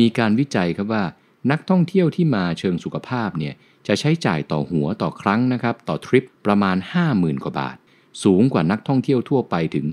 [0.00, 1.04] มีการวิจัยครับว่า
[1.50, 3.54] นักท่องเที่ยวที่มาเชิงสุขภาพเนี่ย
[3.86, 6.76] จะใช้จ่ายต่อหัวต่อครั้งนะครับต่อทริปประมาณ
[7.10, 7.76] 50,000 กว่าบาท
[8.24, 9.86] สูงกว่านักท่องเที่ยวทั่วไปถึง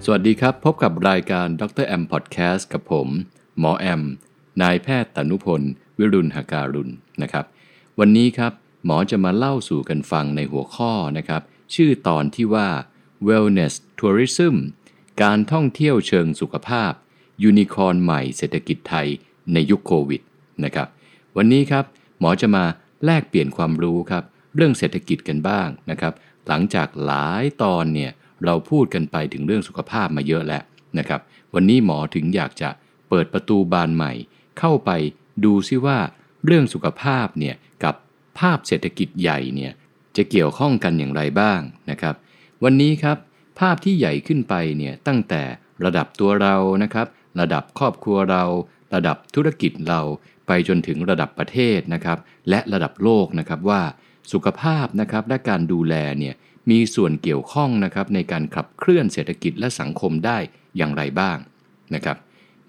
[0.06, 3.08] สวัสดีครับ พบกับรายการดรแอมพอดแคสต์กับผม
[3.60, 4.02] หมอแอม
[4.62, 5.62] นายแพทย์ตนุพล
[5.98, 7.46] วิรุณหาการุณนะครับ
[8.00, 8.54] วันนี้ครับ
[8.86, 11.42] หมอจะมาเล่าสู่กันฟังในหัวข้อนะครับ
[11.76, 12.68] ชื่อตอนที่ว่า
[13.28, 14.56] wellness tourism
[15.24, 16.92] การท่องเที่ยวเชิงสุขภาพ
[17.44, 19.08] ยูนิคอร์นใหม่เศรษฐกิจไทย
[19.54, 20.22] ในยุคโควิด
[20.64, 20.88] นะครับ
[21.38, 21.86] วันนี้ครับ
[22.20, 22.66] หมอจะมา
[23.06, 24.24] แลกเปลี่ยนความรู้ครับ
[24.56, 26.14] เรื่องเศรษฐกิจกันบ้างนะครับ
[26.48, 28.12] หลังจากหลายตอนเนี่ย
[28.46, 30.64] เราพูดกันไปถึงเรื่องสุขภาพมาเยอะแล้ว
[31.00, 31.22] นะครับ
[31.54, 32.70] วันนี้หมอถึงอยากจะ
[33.10, 34.14] เปิดประตูบานใหม่
[34.60, 34.92] เข้าไป
[35.46, 35.98] ดูซิว่า
[36.46, 37.96] เรื่องสุขภาพเนี่ยกับ
[38.40, 39.72] ภาพเศรษฐกิจใหญ่เนี่ย
[40.18, 41.60] จะเกี่ยวข้องกันอย่างไรบ้าง
[41.92, 42.16] นะครับ
[42.64, 43.18] วันนี้ครับ
[43.60, 45.42] ภาพที่ใหญ่ขึ้นไปเนี่ยตั้งแต่
[45.86, 47.08] ระดับตัวเรานะครับ
[47.40, 48.44] ระดับครอบครัวเรา
[48.96, 50.02] ระดับธุรกิจเรา
[50.48, 52.18] ไปจนถึงระดับประเทศนะครับ
[52.50, 53.82] และระดับโลกนะครับว่า
[54.32, 56.36] สุขภาพนะครับและการดูแลเนี่ย
[56.70, 60.38] มีส่วนเกี่ยวข้องนะครับในการขับเคลื่อนเศรษฐกิจและสังคมได้
[60.78, 61.38] อย่างไรบ้าง
[61.96, 62.18] นะครับ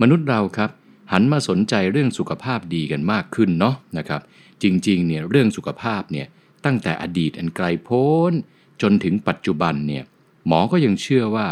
[0.03, 0.71] มนุษย์เราครับ
[1.13, 4.21] หันมาสนใจเรื่องสุขภาพดีกันมากขึ้นเนาะนะครับ
[4.63, 6.27] จริงๆเนี่ยเรื่องสุขภาพเนี่ย
[6.65, 8.33] ตั้งแต่อดีตอันไกลโพ้น
[8.83, 10.05] จนถึงปัจจุบันเนี่ย
[10.47, 11.47] หมอก็ยังเชื่อว่า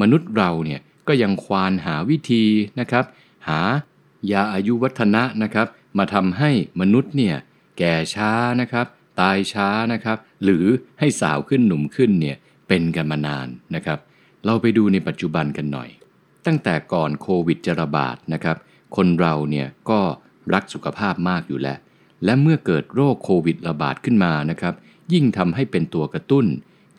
[0.00, 2.44] มนุษย์เราเนี่ยก็ยังควานหาวิธี
[2.80, 3.04] นะครับ
[3.48, 3.60] หา
[4.32, 5.66] ยาอายุวัฒนะนะครับ
[5.98, 7.36] มาทำให้มนุษย์เนี่ย
[7.78, 8.86] แก่ช้านะครับ
[9.20, 10.64] ตายช้านะครับ หรือ
[10.98, 12.36] ให้สาวขึ้นหนุ่มขึ้นเนี่ย
[12.68, 13.98] เป็นกันมานานนะครับ
[14.44, 15.90] เราไปดูในปัจจุบันกันหน่อย
[16.46, 18.56] ตั้งแต่ก่อนโควิดจะระบาดนะครับ
[18.96, 20.00] คนเราเนี่ยก็
[20.54, 21.78] รักสุขภาพมากอยู่แล้ว
[22.24, 24.74] และเมื่อเกิดโรคโควิดระบาดขึ้นมานะครับ
[25.12, 26.46] ยิ่งทำให้เป็นตัวกระตุ้น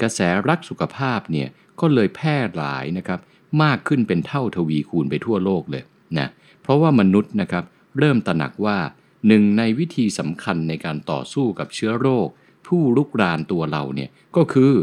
[0.02, 1.48] กระแสรักสุขภาพเนี่ย
[1.80, 3.20] ก็เลยแพร่หลายนะครับ
[3.64, 5.84] มากขึ้นเป็นเท่าทวีคูณไปทั่วโลกเลย
[6.18, 6.28] นะ
[6.62, 7.64] เพราะว่ามนุษย์นะครับ
[8.00, 8.78] เริ่มตระหนักว่า
[9.28, 12.28] หนึ่งในวิธีสำคัญในการต่อสู้กับเชื้อโรค
[12.68, 14.74] ผู้ลุกรานตัวเราเนี่ยก็คือ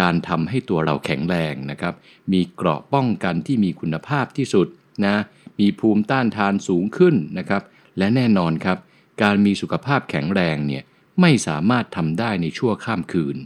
[0.00, 1.94] การทำให้ตัวเราแข็งแรงนะครับ
[2.32, 4.68] มีเกราะป้องกันที่มีคุณภาพที่สุด
[5.04, 5.16] นะ
[5.60, 7.62] มีภูมิต้านทานสูงขึ้นนะครับ
[7.98, 8.78] และแน่นอนครับ
[9.22, 10.82] การมีสุขภาพแข็งแรงเนี่ย
[11.20, 13.36] ไม่สามารถทำได้ในชั่วข้ามคืน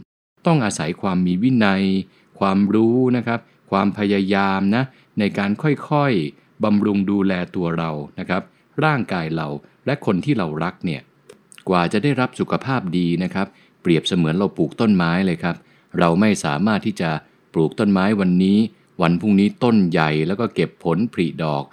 [0.47, 1.83] ต้องอาศัยความมีวินัย
[2.39, 3.39] ความรู้นะครับ
[3.71, 4.83] ความพยายามนะ
[5.19, 8.41] ในการค่อยๆบำรุงดูแลตัวเรานะครับ
[8.85, 9.47] ร่างกายเรา
[9.85, 11.01] และคนที่เรารักเนี่ย
[11.69, 13.47] กว่าจะได้รับสุขภาพดีนะครับ
[13.81, 15.55] เปรียบเสมือนเราปลูกต้นไม้เลยครับ
[15.99, 17.09] เราไม่สามารถที่จะ
[17.53, 18.57] ปลูกต้นไม้วันนี้
[19.01, 21.65] วันพรุ่งนี้ต้นใหญ่แล้วก็เก็บผลผลิดอก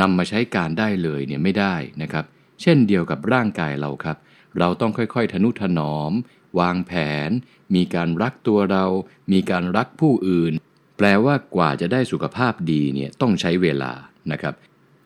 [0.00, 2.24] นำมาใช้การได้เลยเนี่ยไม่ได้นะครับ
[2.60, 4.16] เช่นเดียวกับร่างกายเราครับ
[4.58, 6.12] เราต้องค่อยๆ ทนุถนอม
[6.60, 6.92] วางแผ
[7.28, 7.30] น
[7.74, 8.84] มีการรักตัวเรา
[9.32, 10.52] มีการรักผู้อื่น
[10.96, 13.92] แปลว่ากว่าจะได้สุขภาพดีเนี่ยต้องใช้เวลา
[14.32, 14.54] นะครับ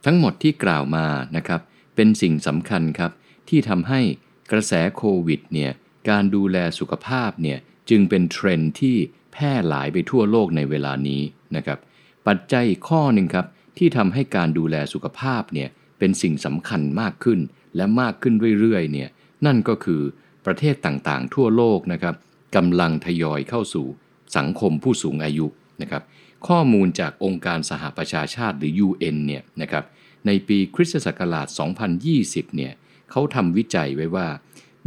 [0.05, 1.07] ทั้งหมดที่กล่าวมา
[1.37, 1.61] นะครับ
[1.95, 3.13] เป็นสิ่งสำคัญครับ
[3.49, 4.01] ที่ทำให้
[4.53, 5.73] กระแสโควิดเนี่ย
[6.11, 7.59] การดูแลสุขภาพเนี่ย
[7.91, 8.97] จึงเป็นเทรนด์ที่
[9.35, 11.23] แพร่หลายไปทั่วโลกในเวลานี้
[11.57, 11.79] นะครับ
[12.27, 13.47] ปัจจัยข้อหนึ่งครับ
[13.79, 15.69] ที่ทำให้การดูแลสุขภาพเนี่ย
[15.99, 17.41] เป็นสิ่งสำคัญมากขึ้น
[17.77, 19.09] และมากขึ้นเรื่อยๆเนี่ย
[19.47, 20.03] นั่นก็คือ
[20.47, 22.15] ประเทศต่างๆ ทั่วโลกนะครับ
[22.57, 23.87] กำลังทยอยเข้าสู่
[24.37, 25.47] สังคมผู้สูงอายุ
[25.83, 26.03] นะครับ
[26.49, 29.85] ข้อมูลจากองค์การสหประชาชาติหรือ UN เนี่ยนะครับ
[30.27, 31.47] ในปีคริสตศักราช
[32.03, 32.73] 2020 เนี่ย
[33.11, 34.29] เขาทำวิจัยไว้ว่า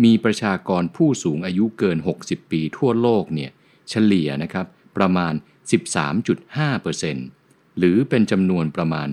[0.03, 3.51] มีประชากรผู้สูงอายุเกิน 60 ปีทั่วโลกเนี่ย
[3.89, 4.65] เฉลี่ยนะครับ
[4.97, 5.33] ประมาณ
[5.75, 9.07] 13.5%หรือเป็นจำนวนประมาณ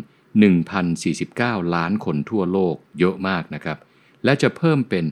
[0.85, 3.79] 1,049 ล้านคนทั่วโลกเยอะมากนะครับ
[4.25, 5.05] และจะเพิ่มเป็น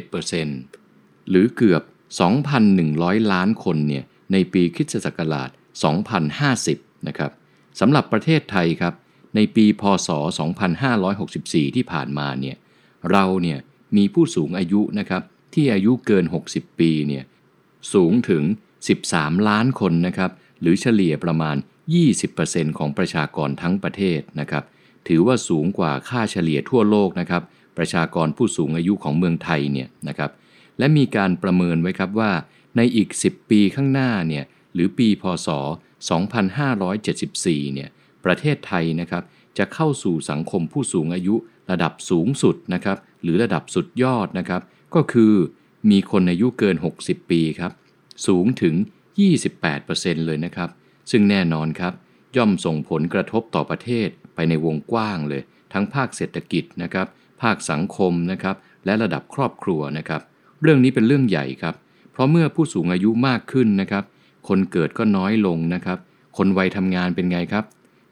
[0.00, 1.82] 21%หรือเกือบ
[2.56, 5.50] 2,100 ล้านคนเนี่ยในปีคริสตศักราช
[6.28, 7.30] 2050 นะครับ
[7.80, 8.94] สำหรับประเทศไทยครับ
[9.34, 10.08] ในปีพศ
[10.92, 12.56] 2564 ที่ผ่านมาเนี่ย
[13.10, 13.58] เราเนี่ย
[13.96, 15.22] มีผู้สูงอายุนะครับ
[15.54, 17.24] ที่อายุเกิน 60 ปีเนี่ย
[17.94, 18.42] สูงถึง
[18.88, 20.30] 13 ล้านคนนะครับ
[20.60, 21.56] หรือเฉลี่ยประมาณ
[22.16, 24.64] 20%ของประชากรทั้งประเทศนะครับ
[25.08, 27.42] ถือว่าสูงกว่าค่าเฉลี่ยทั่วโลกนะครับ
[27.78, 30.30] ประชากรผู้สูงอายุของเมืองไทยเนี่ยนะครับ
[30.78, 32.32] และมีการประเมินไว้ครับว่า
[32.76, 34.44] ในอีก 10 ปีข้างหน้าเนี่ย
[34.74, 35.48] หรือปีพศ
[36.80, 37.88] 2574 เนี่ย
[38.24, 39.22] ประเทศไทยนะครับ
[39.58, 41.34] จะเข้าสู่สังคมผู้สูงอายุ
[41.70, 44.62] ระดับสูงสุดนะครับหรือระดับสุดยอดนะครับ
[44.94, 45.32] ก็คือ
[45.90, 47.72] มีคนอายุเกิน 60 ปีครับ
[48.26, 48.74] สูงถึง
[49.50, 50.70] 28%เลยนะครับ
[51.10, 51.92] ซึ่งแน่นอนครับ
[52.36, 57.06] ย่อมส่งผลกระทบต่อประเทศไปในวงกว้างเลย ทั้งภาคเศรษฐกิจนะครับ
[57.42, 60.20] ภาคสังคมนะครับ และระดับครอบครัวนะครับ
[60.62, 61.74] เรื่องนี้เป็นเรื่องใหญ่ครับ
[62.12, 64.04] เพราะเมื่อผู้สูงอายุมากขึ้นนะครับ
[64.48, 65.98] คนเกิดก็น้อยลงนะครับ
[66.36, 67.64] คนวัยทำงานเป็นไงครับ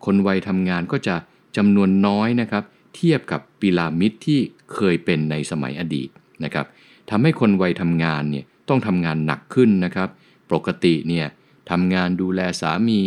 [0.05, 1.17] คนวัยทำงานก็จะ
[1.57, 2.65] จำนวนน้อยนะครับ
[2.95, 4.39] เทียบกับปีรามิดที่
[4.75, 6.09] เคยเป็นในสมัยอดีต
[6.45, 6.67] นะครับ
[7.11, 10.09] ทำให้คนวัยทำงานเนี่ย ต้องทำงานหนักขึ้นนะครับ
[10.53, 11.27] ปกติเนี่ย
[11.71, 13.01] ทำงานดูแลสามี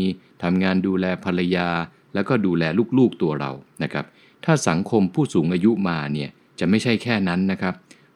[0.44, 1.70] ทำงานดูแลภรรยา
[2.14, 2.64] แล้วก็ดูแล
[2.98, 3.52] ลูกๆตัวเรา
[3.84, 4.06] นะครับ
[4.46, 6.30] ถ้าสังคมผู้สูงอายุมาเนี่ย
[6.60, 7.74] จะไม่ใช่แค่นั้นนะครับ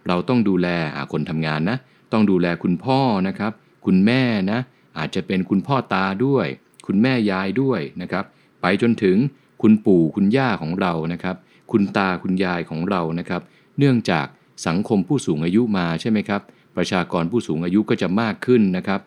[0.07, 0.67] เราต้องดูแล
[1.11, 1.77] คนทำงานนะ
[2.11, 3.51] ต้องดูแลคุณพ่อนะครับ
[3.85, 4.21] คุณแม่
[4.51, 4.59] นะ
[4.97, 6.47] อาจจะเป็นคุณพ่อตาด้วย
[6.85, 8.25] คุณแม่ยายด้วยนะครับ
[8.61, 9.17] ไปจนถึง
[9.61, 11.35] คุณปู่คุณย่าของเรานะครับ
[11.71, 13.41] คุณตาคุณยายของเรานะครับ
[13.77, 14.27] เนื่องจาก
[14.67, 16.41] สังคมผู้สูงอายุมาใช่ไหมครับ
[16.77, 18.99] ประชากรผู้สูงอายุก็จะมากขึ้นนะครับ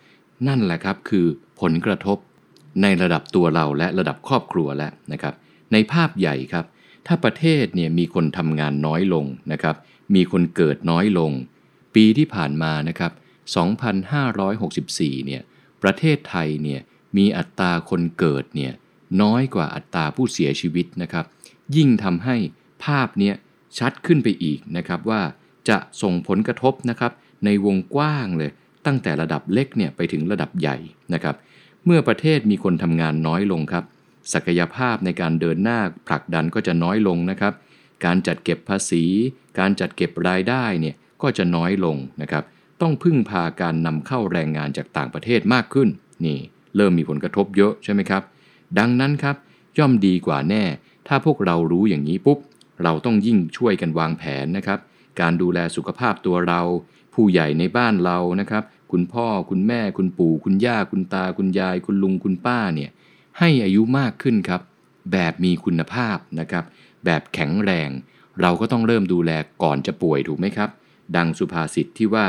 [0.49, 1.27] นั่นแหละครับคือ
[1.61, 2.19] ผลกระทบ
[2.83, 5.35] ในระดับตัวเราและระดับครอบครัวแล้วนะครับ
[5.73, 6.65] ในภาพใหญ่ครับ
[7.07, 9.77] ถ้าประเทศเนี่ยมีคนทำงานน้อยลงนะครับ
[10.15, 11.31] มีคนเกิดน้อยลง
[11.95, 13.13] ปีที่ผ่านมานะครับ
[14.19, 15.43] 2564 เนี่ย
[15.83, 16.81] ประเทศไทยเนี่ย
[17.17, 18.73] มีอัตราคนเกิดเนี่ย
[19.23, 21.25] น้อยกว่าอัตราผู้เสียชีวิตนะครับ
[21.77, 22.37] ยิ่งทำให้
[22.85, 23.35] ภาพเนี้ย
[23.79, 25.23] ชัดขึ้นไปอีกนะครับว่า
[25.69, 27.13] จะส่งผลกระทบนะครับ
[27.45, 28.51] ในวงกว้างเลย
[28.87, 30.77] ตั้งแต่ระดับเล็กเนี่ยไปถึงระดับใหญ่
[31.15, 31.37] นะครับ
[31.85, 33.85] เมื่อประเทศมีคนทำงานน้อยลงครับ
[34.33, 37.53] ศักยภาพในการเดินหน้าผลักดันก็จะน้อยลงนะครับ
[38.05, 39.05] การจัดเก็บภาษี
[39.59, 42.45] การจัดเก็บรายได้เนี่ยก็จะน้อยลงนะครับ
[42.81, 45.89] ต้องพึ่งพาการนำเข้าแรงงานจากต่างประเทศมากขึ้น
[46.25, 46.39] นี่
[46.77, 48.23] เริ่มมีผลกระทบเยอะใช่ไหมครับ
[48.79, 49.37] ดังนั้นครับ
[49.79, 50.65] ย่อมดีกว่าแน่
[51.09, 52.39] ถ้าพวกเรารู้อย่างนี้ปุ๊บ
[52.83, 54.79] เราต้องยิ่งช่วยกันวางแผนนะครับ
[55.21, 56.63] การดูแลสุขภาพตัวเรา
[57.19, 62.91] ผู้ใหญ่ในบ้านเรานะครับ คุณพ่อคุณแม่คุณปู่ คุณย่า คุณตา คุณยาย คุณลุงคุณป้าเนี่ย
[63.39, 64.61] ให้อายุมากขึ้นครับ
[65.13, 66.65] แบบมีคุณภาพนะครับ
[67.05, 67.91] แบบแข็งแรง
[68.41, 69.31] เราก็ต้องเริ่มดูแล
[69.63, 70.71] ก่อนจะป่วยถูกไหมครับ
[71.17, 72.29] ดังสุภาษิตที่ว่า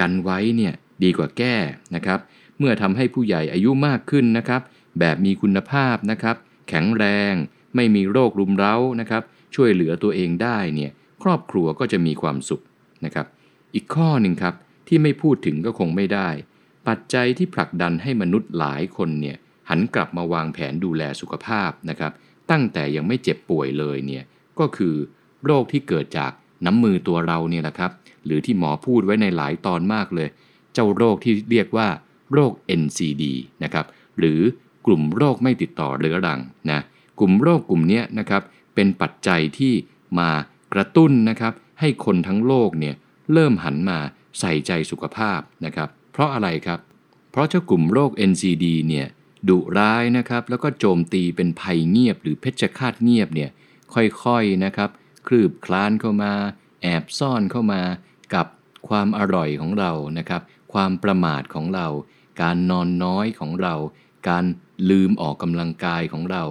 [0.00, 0.72] กันไว้เนี่ย
[1.02, 1.56] ดีกว่าแก้
[1.94, 2.18] นะครับ
[2.58, 4.62] เมื่อทำให้ผู้ใหญ่อายุมากขึ้นนะครับ
[5.00, 6.36] แบบมีคุณภาพนะครับ
[6.68, 7.34] แข็งแรง
[7.76, 9.22] ไม่มีโรครุมเร้านะครับ
[9.54, 10.90] ช่วยเหลือตัวเองได้เนี่ย
[11.22, 12.62] ครอบครัวก็จะมีความสุข
[13.04, 13.26] นะครับ
[13.78, 14.54] อีกข้อหนึ่งครับ
[14.88, 16.28] ที่ไม่พูดถึงก็คงไม่ได้
[16.88, 19.36] ปัจจัยที่ผลักดันให้มนุษย์หลายคนเนี่ย
[19.68, 22.12] หันกลับมาวางแผนดูแลสุขภาพนะครับ
[22.50, 24.24] ตั้งแต่ยังไม่เจ็บป่วยเลยเนี่ย
[24.58, 24.94] ก็คือ
[25.44, 26.32] โรคที่เกิดจาก
[26.66, 27.92] น้ำมือตัวเราเนี่ยแหละครับ
[28.24, 30.28] หรือที่หมอพูดไว้ในหลายตอนมากเลย
[30.74, 31.88] เจ้าโรคที่เรียกว่า
[32.32, 33.24] โรค NCD
[33.64, 33.86] นะครับ
[34.18, 34.40] หรือ
[34.86, 36.40] กลุ่มโรคไม่ติดต่อเรื้อรัง
[36.70, 36.80] นะ
[37.18, 38.42] กลุ่มโรคกลุ่มนี้นะครับ
[38.74, 39.72] เป็นปัจจัยที่
[40.18, 40.30] มา
[40.74, 42.94] กระตุ้นนะครับให้คนทั้งโลกเนี่ย
[43.32, 43.98] เริ่มหันมา
[44.40, 46.80] ใส่ใจสุขภาพนะครับ เพราะอะไรครับ
[47.30, 49.06] เพราะเจ้ากลุ่มโรค NCD เนี่ย
[49.48, 53.50] ดุร้ายนะครับ แล้วก็โจมตีเป็นภัยเงียบ หรือเพชฌฆาตเงียบเนี่ย
[53.94, 54.90] ค่อยๆนะครับ
[55.26, 56.32] คลืบคลานเข้ามา
[56.82, 57.82] แอบซ่อนเข้ามา
[58.34, 58.46] กับ
[58.88, 60.42] ความอร่อยของเรานะครับ
[60.72, 61.86] ความประมาทของเรา
[62.42, 63.74] การนอนน้อยของเรา
[64.28, 64.44] การ
[64.90, 66.44] ลืมออกกำลังกายของเรา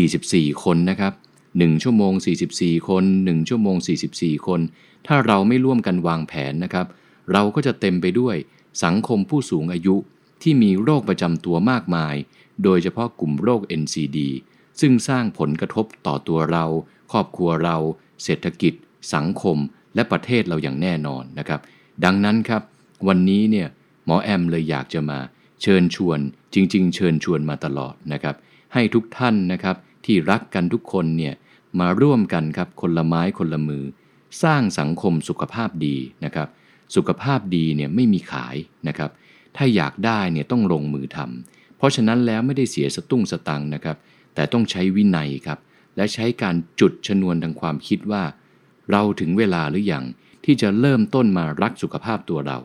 [0.00, 1.12] 44 คนนะครับ
[1.48, 2.12] 1 ชั่วโมง
[2.50, 3.76] 44 คน 1 ชั่วโมง
[4.12, 4.60] 44 คน
[5.06, 6.86] ถ้าเราไม่ร่วมกันวางแผนนะครับ
[7.32, 8.36] เราก็จะเต็มไปด้วย
[8.84, 9.96] สังคมผู้สูงอายุ
[10.42, 12.14] ที่มีโรคประจำตัวมากมาย
[12.64, 14.18] โดยเฉพาะกลุ่มโรค NCD
[14.80, 16.64] ซึ่งสร้างผลกระทบต่อตัวเรา
[17.12, 17.76] ครอบครัวเรา
[18.24, 18.74] เศรษฐกิจ
[19.14, 19.58] สังคม
[19.94, 21.60] และประเทศเราอย่างแน่นอนนะครับ
[22.04, 22.62] ดังนั้นครับ
[23.08, 23.68] วันนี้เนี่ย
[24.04, 25.18] หมอแอมเลยอยากจะมา
[25.62, 26.18] เชิญชวน
[26.54, 28.36] จริง ๆ เชิญชวนมาตลอดนะครับ
[28.72, 31.34] ให้ทุกท่านนะครับที่รักกันทุกคนเนี่ย
[31.80, 33.84] มาร่วมกันครับคนละไม้คนละมือ
[34.42, 36.48] สร้างสังคมสุขภาพดีนะครับ
[36.96, 38.56] สุขภาพดีเนี่ยไม่มีขาย
[38.88, 39.10] นะครับ
[39.56, 43.96] ถ้าอยากได้เนี่ยต้องลงมือทำเพราะฉะนั้นแล้วไม่ได้เสียสตุ้งสตังนะครับ
[44.34, 45.58] แต่ต้องใช้วินัยครับ
[45.96, 48.22] และใช้การจุดชนวนทางความคิดว่า
[48.90, 50.04] เราถึงเวลาหรือยัง
[50.44, 52.58] ที่จะเริ่มต้นมารักสุขภาพตัวเรา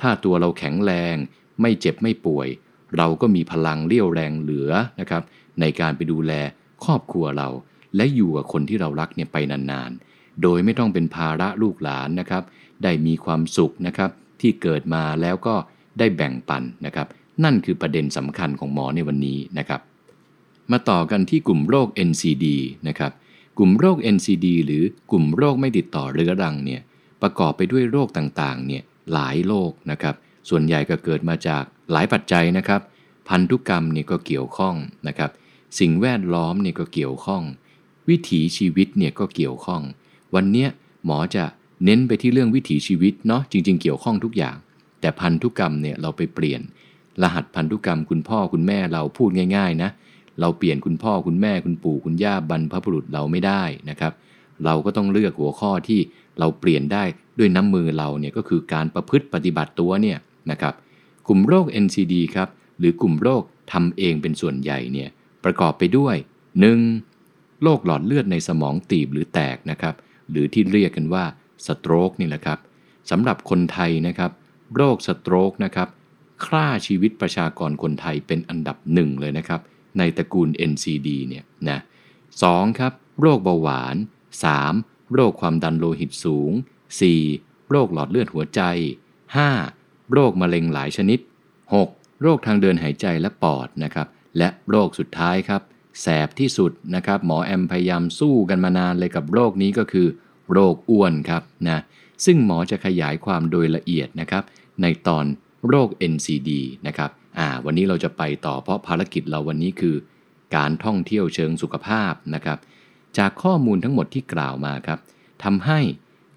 [0.00, 1.16] ถ้าตัวเราแข็งแรง
[1.60, 2.48] ไม่เจ็บไม่ป่วย
[2.96, 5.22] เราก็มีพลังเรี่ยวแรงเหลือนะครับ
[5.60, 6.32] ในการไปดูแล
[6.84, 7.48] ครอบครัวเรา
[7.96, 12.42] และอยู่กับคนที่เรารักเนี่ยไปนานๆ โดยไม่ต้องเป็นภาระลูกหลานนะครับ
[12.82, 14.10] ได้มีความสุขนะครับ
[14.40, 15.54] ที่เกิดมาแล้วก็
[15.98, 17.06] ได้แบ่งปันนะครับ
[17.44, 19.80] นั่นคือประเด็นสำคัญของหมอในวันนี้นะครับ
[20.70, 22.46] มาต่อกันที่กลุ่มโรค NCD
[22.88, 23.12] นะครับ
[23.58, 26.80] กลุ่มโรค NCD หรือกลุ่มโรคไม่ติดต่อเรื้อรังเนี่ย
[27.22, 30.14] ประกอบไปด้วยโรคต่างๆเนี่ยหลายโรคนะครับ
[30.48, 32.80] ส่วนใหญ่ก็เกิดมาจากหลายปัจจัยนะครับ
[33.28, 34.74] พันธุกรรมเนี่ยก็เกี่ยวข้อง
[35.08, 35.30] นะครับ
[35.78, 37.42] สิ่งแวดล้อมเนี่ยก็เกี่ยวข้อง
[38.08, 39.82] วิถีชีวิตเนี่ยก็เกี่ยวข้อง
[40.34, 40.68] วันเนี้ย
[41.04, 41.44] หมอจะ
[41.84, 44.56] เน้นไปที่เรื่องวิถีชีวิตเนาะจริง ๆ เกี่ยวข้องทุกอย่าง
[45.00, 46.60] แต่พันธุกรรมเนี่ยเราไปเปลี่ยน
[47.22, 49.90] รหัสพันธุกรรมคุณพ่อคุณแม่เราพูดง่าย ๆ นะ
[50.40, 54.12] เราเปลี่ยนคุณพ่อคุณแม่คุณปู่คุณย่าบรรพบุรุษเราไม่ได้นะครับ
[54.64, 56.00] เราก็ต้องเลือกหัวข้อที่
[56.38, 57.04] เราเปลี่ยนได้
[57.38, 60.18] ด้วยน้ำมือเราเนี่ยก็คือการประพฤติปฏิบัติตัวเนี่ย
[60.50, 60.74] นะครับ
[61.28, 63.42] กลุ่มโรค NCD ครับหรือกลุ่มโรค
[63.72, 65.08] ทำเองเป็นส่วนใหญ่เนี่ย
[65.44, 66.16] ประกอบไปด้วย
[66.88, 67.62] 1.
[67.62, 69.94] โรคหลอดเลือดในสมองตีบหรือแตกนะครับ
[70.30, 71.24] หรือที่เรียกกันว่า
[71.66, 72.58] สโตรกนี่แหละครับ
[73.10, 74.30] สำหรับคนไทยนะครับ
[74.76, 75.88] โรคสโตรกนะครับ
[76.44, 79.60] ฆ่าชีวิตประชากรคนไทยเป็นอันดับหนึ่งเลยนะครับ
[79.98, 81.78] ในตระกูล NCD เนี่ยนะ
[82.42, 83.96] สองครับโรคเบาหวาน
[84.54, 85.14] 3.
[85.14, 86.52] โรคความดันโลหิตสูง
[87.12, 87.70] 4.
[87.70, 88.60] โรคหลอดเลือดหัวใจ
[89.38, 90.12] 5.
[90.12, 91.18] โรคมะเร็งหลายชนิด
[91.70, 92.22] 6.
[92.22, 94.06] โรคทางเดินหายใจและปอดนะครับ
[94.38, 95.62] และโรคสุดท้ายครับ
[96.00, 100.08] แสบที่สุดนะครับ หมอแอมพยายามสู้กันมานานเลยกับโรคนี้ก็คือ
[100.52, 101.80] โรคอ้วนครับนะ
[102.24, 104.42] ซึ่งหมอจะขยายความโดยละเอียดนะครับ
[104.82, 105.24] ในตอน
[105.68, 106.50] โรค NCD
[106.86, 109.96] นะครับ อ่าวันนี้เราจะไปต่อเพราะภารกิจเราวันนี้คือ
[110.56, 112.58] การท่องเที่ยวเชิงสุขภาพนะครับ
[113.18, 114.98] จากข้อมูลทั้งหมดที่กล่าวมาครับ
[115.44, 115.80] ทำให้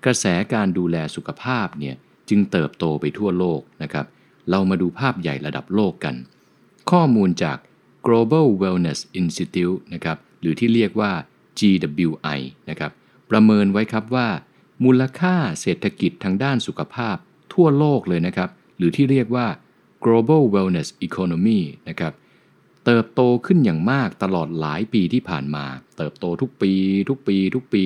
[0.06, 1.96] กระแสการดูแลสุขภาพเนี่ย
[2.30, 4.06] จึงเติบโตไปทั่วโลกนะครับ
[4.50, 6.16] เรามาดูภาพใหญ่ระดับโลกกัน
[6.92, 7.58] ข้อมูลจาก
[8.06, 11.12] Global Wellness Institute นะครับหรือที่เรียกว่า
[11.60, 12.92] GWI นะครับ
[13.32, 14.28] ประเมินไว้ครับว่า
[14.84, 17.18] มูลค่าเศรษฐกิจทางด้านสุขภาพ
[17.54, 19.48] ทั่วโลกเลยนะครับ หรือที่เรียกว่า
[20.06, 22.14] global wellness economy นะครับ
[22.86, 25.66] เติบโตขึ้นอย่างมากตลอดหลายปีที่ผ่านมา
[25.98, 26.72] เติบโตทุกปี
[27.10, 27.84] ทุกปี ทุกปี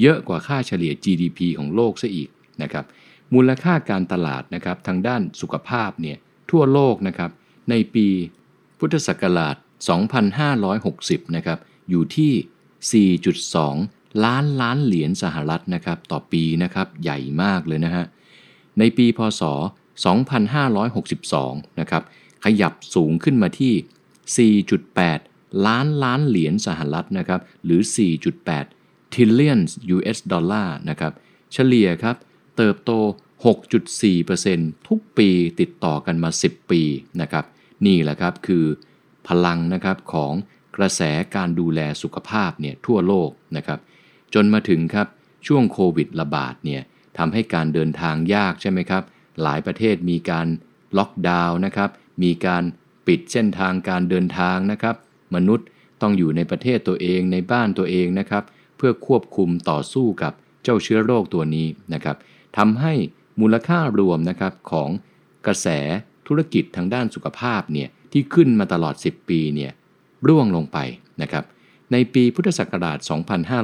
[0.00, 2.28] เยอะกว่าค่าเฉลี่ย GDP ของโลกซะอีก
[2.62, 2.84] นะครับ
[3.34, 6.16] มูลค่าการตลาดนะครับทางด้านสุขภาพเนี่ย
[6.50, 7.30] ทั่วโลกนะครับ
[7.70, 8.06] ในปี
[8.78, 9.56] พุทธศักราช
[10.50, 11.58] 2560 นะครับ
[11.90, 18.04] อยู่ที่ 4.2 ล้านล้านเหรียญสหรัฐนะครับต่อปีนะครับใหญ่มากเลยนะฮะ
[18.78, 19.42] ในปีพศ
[20.00, 22.02] 2562 นะครับ
[22.44, 24.54] ขยับสูงขึ้นมาที่
[25.08, 27.80] 4.8 ล้านล้านเหรียญสหรัฐนะครับ หรือ
[28.46, 29.60] 4.8 trillion
[29.96, 31.12] US ดอลลาร์นะครับ
[31.52, 32.16] เฉลี่ยครับ
[32.56, 32.90] เติบโต
[33.74, 35.30] 6.4%ทุกปี
[35.60, 36.82] ติดต่อกันมา 10 ปี
[37.20, 37.44] นะครับ
[37.86, 38.64] นี่แหละครับคือ
[39.28, 40.32] พลังนะครับของ
[40.76, 41.02] กระแส
[41.36, 43.78] การดูแลสุขภาพเนี่ยทั่วโลกนะครับ
[44.34, 45.06] จนมาถึงครับ
[45.46, 46.82] ช่วงโควิดระบาดเนี่ย
[47.18, 49.02] ทำให้การเดินทางยากใช่ไหมครับ
[49.42, 50.46] หลายประเทศมีการ
[50.98, 51.90] ล็อกดาวน์นะครับ
[52.22, 52.62] มีการ
[53.06, 54.96] ปิดเส้นทางการเดินทางนะครับ
[55.34, 55.66] มนุษย์
[56.02, 58.44] ต้องอยู่ในประเทศตัวเองในบ้านตัวเองนะครับ
[58.76, 60.32] เพื่อควบคุมต่อสู้กับ
[60.62, 62.16] เจ้าเชื้อโรคตัวนี้นะครับ
[62.58, 62.94] ทำให้
[63.40, 64.90] มูลค่ารวมนะครับของ
[65.46, 65.68] กระแส
[66.26, 69.72] ธุรกิจทางด้านสุขภาพเนี่ยที่ขึ้นมาตลอด 10 ปีเนี่ย
[70.28, 70.78] ร่วงลงไป
[71.22, 71.44] นะครับ
[71.92, 72.98] ในปีพุทธศักราช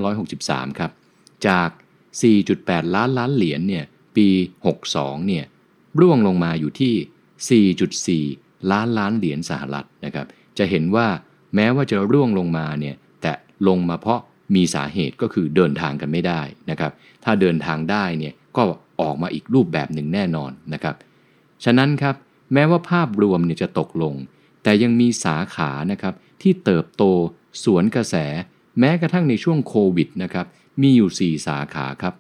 [0.06, 0.90] 2563 ครับ
[1.47, 1.68] จาก
[2.33, 3.85] 4.8 ล้านล้านเหรียญเนี่ย
[4.16, 4.28] ปี
[4.76, 5.45] 62 เนี่ย
[6.00, 10.26] ร่วงลงมาอยู่ที่ 4.4 ล้านล้านเหรียญสหรัฐนะครับ
[10.59, 11.07] จะเห็นว่า
[11.55, 13.33] แม้ว่าจะร่วงลงมาเนี่ยแต่
[13.69, 14.21] ลงมาเพราะ
[14.55, 16.93] มีสาเหตุก็คือเดินทางกันไม่ได้นะครับ
[17.25, 18.62] ถ้าเดินทางได้เนี่ยก็
[19.00, 20.95] ออกมาอีกรูปแบบหนึ่งแน่นอนนะครับ
[21.65, 22.15] ฉะนั้นครับ
[22.53, 24.15] แม้ว่าภาพรวมเนี่ยจะตกลง
[24.62, 27.03] แต่ยังมีสาขานะครับที่เติบโต
[27.65, 28.15] สวนกระแส
[28.81, 30.47] แม้กระทั่งในช่วงโควิดนะครับ
[30.83, 32.15] มีอยู่ 4 สาขาครับ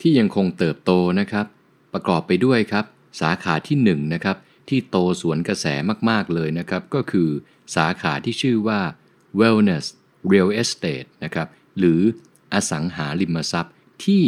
[0.00, 1.46] ที่ยังคงเติบโตนะครับ
[1.92, 2.84] ประกอบไปด้วยครับ
[3.20, 4.36] สาขาที่1นะครับ
[4.68, 5.66] ที่โตสวนกระแส
[6.10, 7.28] มาก ๆ เลยนะครับ ก็คือ
[7.76, 8.80] สาขาที่ชื่อว่า
[9.40, 9.84] wellness
[10.30, 11.48] real estate นะครับ
[11.78, 12.00] หรือ
[12.52, 13.74] อสังหาริมทรัพย์
[14.04, 14.22] ที่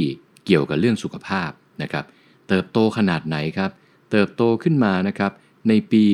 [0.45, 1.51] เกี่ยวกับเรื่องสุขภาพ
[1.83, 2.05] นะครับ
[2.49, 3.71] เติบโตขนาดไหนครับ
[4.11, 5.33] เติบโตขึ้นมานะครับ
[5.69, 6.05] ในปี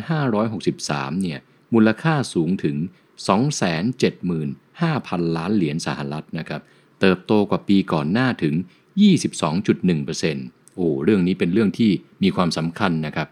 [0.00, 1.38] 2563 เนี่ย
[1.74, 2.76] มูลค่าสูงถึง
[4.42, 6.62] 275,000 ล้านเหรียญสหรัฐนะครับ
[7.00, 8.54] เติบโตกว่าปีก่อนหน้าถึง
[9.00, 11.90] 22.1% โอ้เรื่องนี้เป็นเรื่องที่
[12.22, 13.28] มีความสำคัญนะครับ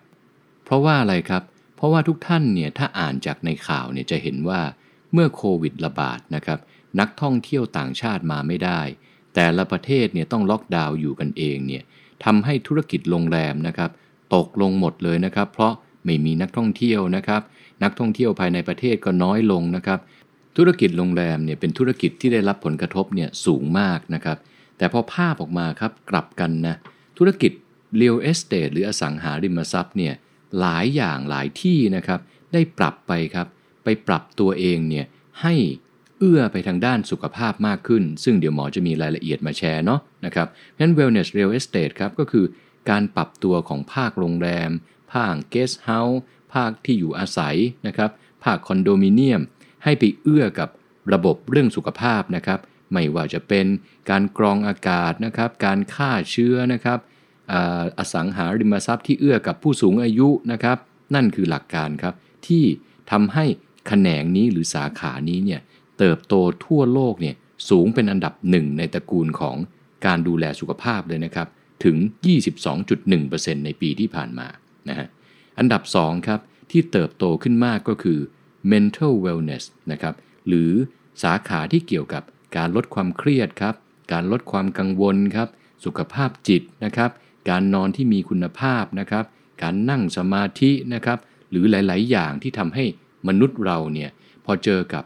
[0.64, 1.42] เพราะว่าอะไรครับ
[1.76, 4.60] เพราะว่าทุกท่านเนี่ยถ้าอ่านจากในข่าวเนี่ยจะเห็นว่า
[5.12, 6.58] เมื่อโควิดระบาดนะครับ
[7.00, 8.80] นักท่องเที่ยวต่างชาติมาไม่ได้
[9.34, 11.82] แต่ละประเทศเนี่ยต้องล็อกดาวน์อยู่กันเองเนี่ย
[12.24, 13.90] ทำให้ธุรกิจโรงแรมนะครับ
[14.34, 15.72] ตกลงหมดเลยนะครับ เพราะ
[16.04, 17.42] ไม่มีนักท่องเที่ยวนะครับ
[17.82, 19.98] นักท่องเที่ยวภายในประเทศก็น้อยลงนะครับ
[20.56, 24.38] ธุรกิจโรงแรมเนี่ยเป็นธุรกิจที่ได้รับผลกระทบเนี่ยสูงมากนะครับ
[24.78, 26.76] แต่พอภาพออกมาครับกลับกันนะ
[27.22, 27.52] ธุรกิจ
[27.96, 30.14] real estate หรืออสังหาริมทรัพย์เนี่ย
[30.60, 32.20] หลายอย่างหลายที่นะครับ
[32.52, 33.46] ได้ปรับไปครับ
[33.84, 35.06] ไปปรับตัวเองเนี่ย
[35.42, 35.54] ให้
[36.18, 40.48] เอื้อไปทางด้านสุขภาพมากขึ้น ซึ่งเดี๋ยวหมอจะมีรายละเอียดมาแชร์เนาะนะครับ
[40.80, 42.44] งั้น wellness real estate ครับก็คือ
[42.90, 44.70] การปรับตัวของภาคโรงแรม
[45.12, 46.18] ภาค guest house
[46.54, 48.10] ภาคที่อยู่อาศัยนะครับ
[48.44, 49.40] ภาคคอนโดมิเนียม
[49.84, 50.68] ให้ไปเอื้อกับ
[51.12, 52.60] ระบบเรื่องสุขภาพนะครับ
[52.92, 53.66] ไม่ว่าจะเป็น
[54.10, 56.98] การกรองอากาศนะครับ การฆ่าเชื้อนะครับ
[57.98, 60.78] อสังหาริมทรัพย์ที่เอื้อกับผู้สูงอายุนะครับ
[61.14, 62.14] นั่นคือหลักการครับ
[62.46, 62.64] ที่
[63.10, 63.44] ทำให้
[63.86, 65.60] แขนงนี้หรือสาขานี้เนี่ย
[65.98, 67.34] เติบโตทั่วโลกเนี่ย
[67.68, 69.56] สูงเป็นอันดับหนึ่งในตระกูลของ
[70.06, 71.48] การดูแลสุขภาพเลยนะครับ
[71.84, 71.96] ถึง
[72.80, 74.48] 22.1%ในปีที่ผ่านมา
[74.88, 75.06] นะฮะ
[75.58, 76.40] อันดับ 2 ครับ
[76.70, 78.18] ที่เติบโตขึ้นมากก็คือ
[78.72, 80.14] mental wellness นะครับ
[80.48, 80.70] หรือ
[81.22, 82.22] สาขาที่เกี่ยวกับ
[82.56, 83.74] การลดความเครียดครับ
[84.12, 85.48] การลดความกังวลครับ
[85.84, 87.10] สุขภาพจิตนะครับ
[87.48, 89.24] การนอนที่มีคุณภาพนะครับ
[89.62, 91.18] การนั่งสมาธินะครับ
[91.50, 92.84] หรือหลาย ๆ อย่างที่ทำให้
[93.28, 94.10] มนุษย์เราเนี่ย
[94.44, 95.04] พอเจอกับ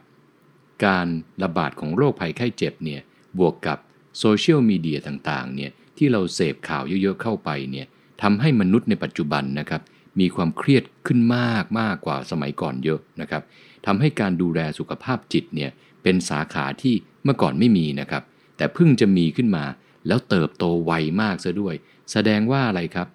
[0.87, 1.07] การ
[1.43, 3.01] ระบาดของโรคภัยไข้เจ็บเนี่ย
[3.39, 3.79] บวกกับ
[4.19, 7.87] โซเชียลมีเดียต่างๆเนี่ยที่เราเสพข่าวเยอะๆเข้าไปเนี่ย
[8.23, 9.83] ทำให้มนุษย์ในปัจจุบันนะครับ
[10.21, 13.43] มีความเครียดขึ้นมากมากกว่าสมัยก่อนเยอะนะครับ
[13.87, 15.71] ทำให้การดูแลสุขภาพจิตเนี่ย
[16.03, 16.95] เป็นสาขาที่
[17.25, 18.23] เมื่อก่อนไม่มีนะครับ
[18.57, 19.65] แต่เพิ่งจะมีขึ้นมา
[20.07, 20.93] แล้วเติบโตไว
[21.23, 21.75] มากซะด้วย
[22.13, 23.09] แสดงว่าอะไรครับ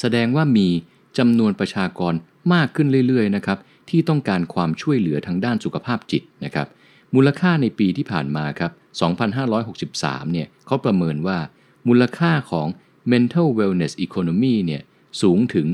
[0.00, 0.68] แสดงว่ามี
[1.18, 2.14] จำนวนประชากร
[2.54, 3.58] มากขึ้นเรื่อยๆนะครับ
[3.90, 6.66] ที่ต้องการความช่วยเหลือทางด้านสุขภาพจิตนะครับ
[7.14, 8.72] มูลค่าในปีที่ผ่านมาครับ
[9.52, 11.38] 2563 เนี่ยเขาประเมินว่า
[11.88, 12.66] มูลค่าของ
[13.12, 14.82] mental wellness economy เนี่ย
[15.22, 15.66] สูงถึง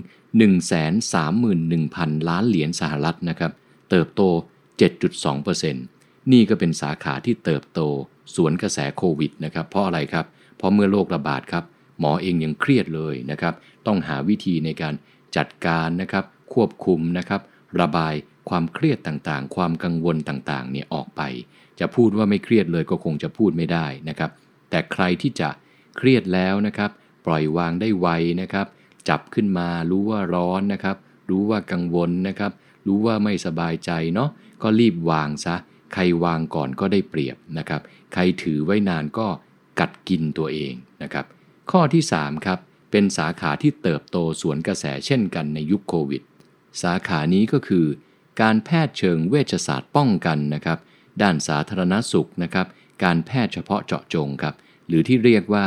[1.11, 3.53] 131,000 ล้านเหรียญสหรัฐนะครับ
[3.91, 4.23] เติบโต
[4.93, 5.73] 7.2%
[6.33, 7.81] นี่ก็เป็นสาขาที่เติบโต
[8.35, 11.65] สวนกระแสโควิดนะครับ เพราะอะไรครับ เพราะเมื่อโรคระบาดครับ
[11.99, 13.55] หมอเองยังเครียดเลยนะครับ
[13.87, 14.95] ต้องหาวิธีในการ
[15.37, 17.41] จัดการนะครับ ควบคุมนะครับ
[17.81, 18.15] ระบาย
[18.49, 21.23] ความเครียดต่างๆ ความกังวลต่างๆเนี่ยออกไป
[21.81, 24.31] จะพูดว่าไม่เครียดเลยก็คงจะพูดไม่ได้นะครับ
[24.71, 25.49] แต่ใครที่จะ
[25.97, 26.91] เครียดแล้วนะครับ
[27.27, 28.09] ปล่อยวางได้ไว
[28.43, 28.67] นะครับ
[29.09, 30.97] จับขึ้นมารู้ว่าร้อนนะครับ
[31.31, 32.53] รู้ว่ากังวลนะครับ
[32.87, 34.31] รู้ว่าไม่สบายใจเนาะ
[34.63, 35.55] ก็รีบวางซะ
[35.95, 37.81] ใครวางก่อนก็ได้เปรียบนะครับ
[38.15, 39.27] ใครถือไว้นานก็
[39.81, 41.27] กัดกินตัวเองนะครับ
[41.71, 42.59] ข้อที่ 3 ครับ
[42.91, 46.23] เป็นสาขาที่เติบโตสวนกระแสเช่นกันในยุคโควิด
[46.83, 47.87] สาขานี้ก็คือ
[48.41, 50.79] การแพทย์เชิงเวชศาสตร์ป้องกันนะครับ
[51.23, 52.67] ด้านสาธารณสุขนะครับ
[53.05, 54.55] การแพทย์เฉพาะเจาะจงครับ
[54.87, 55.67] หรือที่เรียกว่า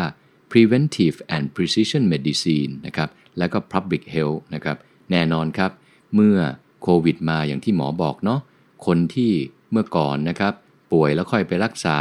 [0.51, 4.77] preventive and precision medicine นะครับ และก็ public health นะครับ
[5.11, 5.71] แน่นอนครับ
[6.15, 6.37] เมื่อ
[6.81, 8.39] โควิดมาอย่างที่หมอบอกเนาะ
[8.85, 9.31] คนที่
[9.71, 10.53] เมื่อก่อนนะครับ
[10.93, 11.97] ป่วยแล้วค่อยไปรักษา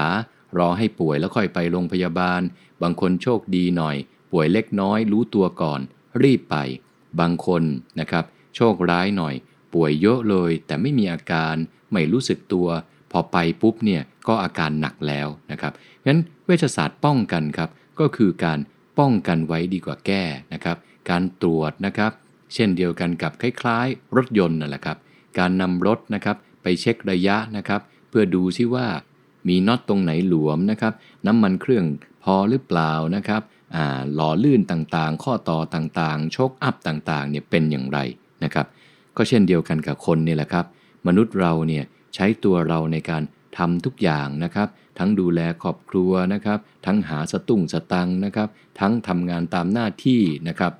[0.58, 2.40] รอให้ป่วยแล้วค่อยไปโรงพยาบาล
[2.82, 3.96] บางคนโชคดีหน่อย
[4.32, 5.80] ป่วยเล็กน้อยรู้ตัวก่อน
[6.22, 6.56] รีบไป
[7.20, 7.62] บางคน
[8.00, 8.24] นะครับ
[8.56, 9.34] โชคร้ายหน่อย
[9.74, 11.54] ป่วยเยอะเลย แต่ไม่มีอาการ
[11.92, 12.68] ไม่รู้สึกตัว
[13.12, 15.72] พอไปปุ๊บเนี่ยก็อาการหนักแล้วนะครับ
[16.06, 18.58] งั้นเวชศาสตร์ป้องกันครับ ก็คือการ
[18.98, 20.76] ป้องกันไว้ดีกว่าแก้นะครับ
[21.10, 22.12] การตรวจนะครับ
[22.54, 24.98] เช่นเดียวกันกับคล้ายๆ รถยนต์นั่นแหละครับ
[25.38, 28.86] การนำรถนะครับไปเช็คระยะนะครับ เพื่อดูซิว่า
[29.48, 30.92] มีน็อตตรงไหนหลวมนะครับ
[31.26, 31.84] น้ำมันเครื่อง
[32.24, 33.42] พอหรือเปล่านะครับ
[34.14, 37.98] หล่อลื่นต่างๆ ข้อต่อต่างๆชคอัพต่างๆเนี่ยเป็นอย่างไร
[38.44, 38.66] นะครับ
[39.16, 40.64] ก็เช่นเดียวกันกับคนนี่แหละครับ
[41.06, 43.22] มนุษย์เราเนี่ยใช้ตัวเราในการ
[43.58, 48.48] ทำทุกอย่างนะครับ ทั้งดูแลครอบครัวนะครับ ทั้งหาสตุ้งสตังนะครับ
[48.80, 50.72] ทั้งทำงานตามหน้าที่นะครับ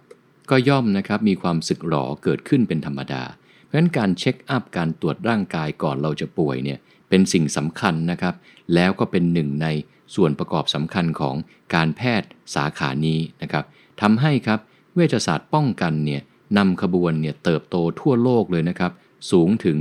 [0.51, 3.23] ก็ย่อมนะครับมีความสึกหรอเกิดขึ้นเป็นธรรมดา
[3.63, 8.35] เพราะฉะนั้นการเช็คอัพการตรวจร่างกายก่อนเราจะป่วยเนี่ยเป็นสิ่งสำคัญนะครับ
[8.75, 9.67] แล้วก็เป็นหนึ่งใน
[10.15, 11.35] ส่วนประกอบสำคัญของ
[11.75, 13.65] การแพทย์สาขานี้นะครับ
[14.01, 14.61] ทำให้ครับ
[14.95, 16.23] เวชศาสตร์ป้องกันเนี่ย
[16.59, 18.93] นำขบวนเนี่ยเติบโตทั่วโลกเลยนะครับ
[19.31, 19.79] สูงถึง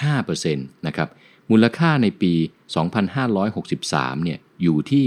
[0.00, 1.08] 4.5%นะครับ
[1.50, 2.32] มูลค่าในปี
[3.30, 5.06] 2563 เนี่ยอยู่ที่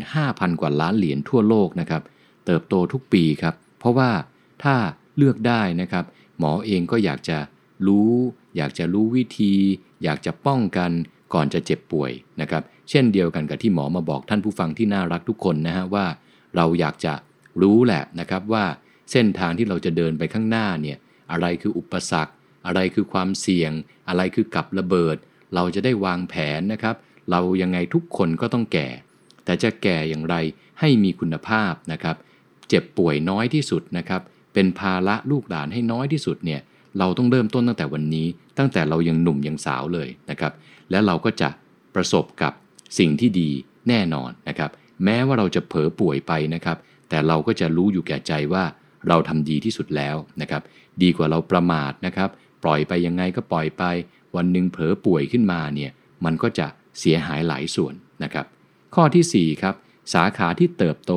[0.00, 2.02] 375,000 กว่าล้านเหรียญทั่วโลกนะครับ
[2.46, 4.10] เติบโตทุกปีครับ เพราะว่า
[4.62, 4.76] ถ้า
[5.16, 6.04] เลือกได้นะครับ
[6.38, 7.38] หมอเองก็อยากจะ
[7.86, 8.12] รู้
[8.56, 9.54] อยากจะรู้วิธี
[10.04, 10.90] อยากจะป้องกัน
[11.34, 16.06] ก่อนจะเจ็บป่วยนะครับ เช่นเดียวกันกับที่หมอมาบอกท่านผู้ฟังที่น่ารักทุกคนนะฮะว่า
[16.56, 17.14] เราอยากจะ
[17.62, 18.64] รู้แหละนะครับว่า
[19.12, 20.98] เส้นทางที่เราจะเดินไปข้างหน้าเนี่ย
[21.32, 22.32] อะไรคืออุปสรรค
[22.66, 23.72] อะไรคือความเสี่ยง
[24.08, 25.16] อะไรคือกับระเบิด
[25.54, 26.96] เราจะได้วางแผนนะครับ
[27.30, 28.88] เรายังไงทุกคนก็ต้องแก่
[29.44, 30.36] แต่จะแก่อย่างไร
[30.80, 32.16] ให้มีคุณภาพนะครับ
[32.68, 34.22] เจ็บป่วยน้อยที่สุดนะครับ
[34.54, 36.60] เป็นภาระลูกหลานให้น้อยที่สุดเนี่ย
[36.98, 38.26] เราต้องเริ่มต้นตั้งแต่วันนี้
[38.58, 40.52] ตั้งแต่เรายังหนุ่มยังสาวเลยนะครับ
[40.90, 41.48] และเราก็จะ
[41.94, 42.52] ประสบกับ
[42.98, 43.50] สิ่งที่ดี
[43.88, 44.70] แน่นอนนะครับ
[45.04, 48.64] แม้ว่าเราจะเผลอป่วยไปนะครับ แต่เราก็จะรู้อยู่แก่ใจว่า
[49.08, 50.62] เราทำดีที่สุดแล้วนะครับ
[51.02, 52.30] ดีกว่าเราประมาทนะครับ
[52.64, 53.84] ปล่อยไปยังไงก็ปล่อยไป
[54.36, 55.90] วันหนึ่งเผลอป่วยขึ้นมาเนี่ย
[56.24, 56.66] มันก็จะ
[56.98, 58.46] เสียหายหลายส่วนนะครับ
[58.94, 59.74] ข้อที่4ครับ
[60.14, 61.12] สาขาที่เติบโต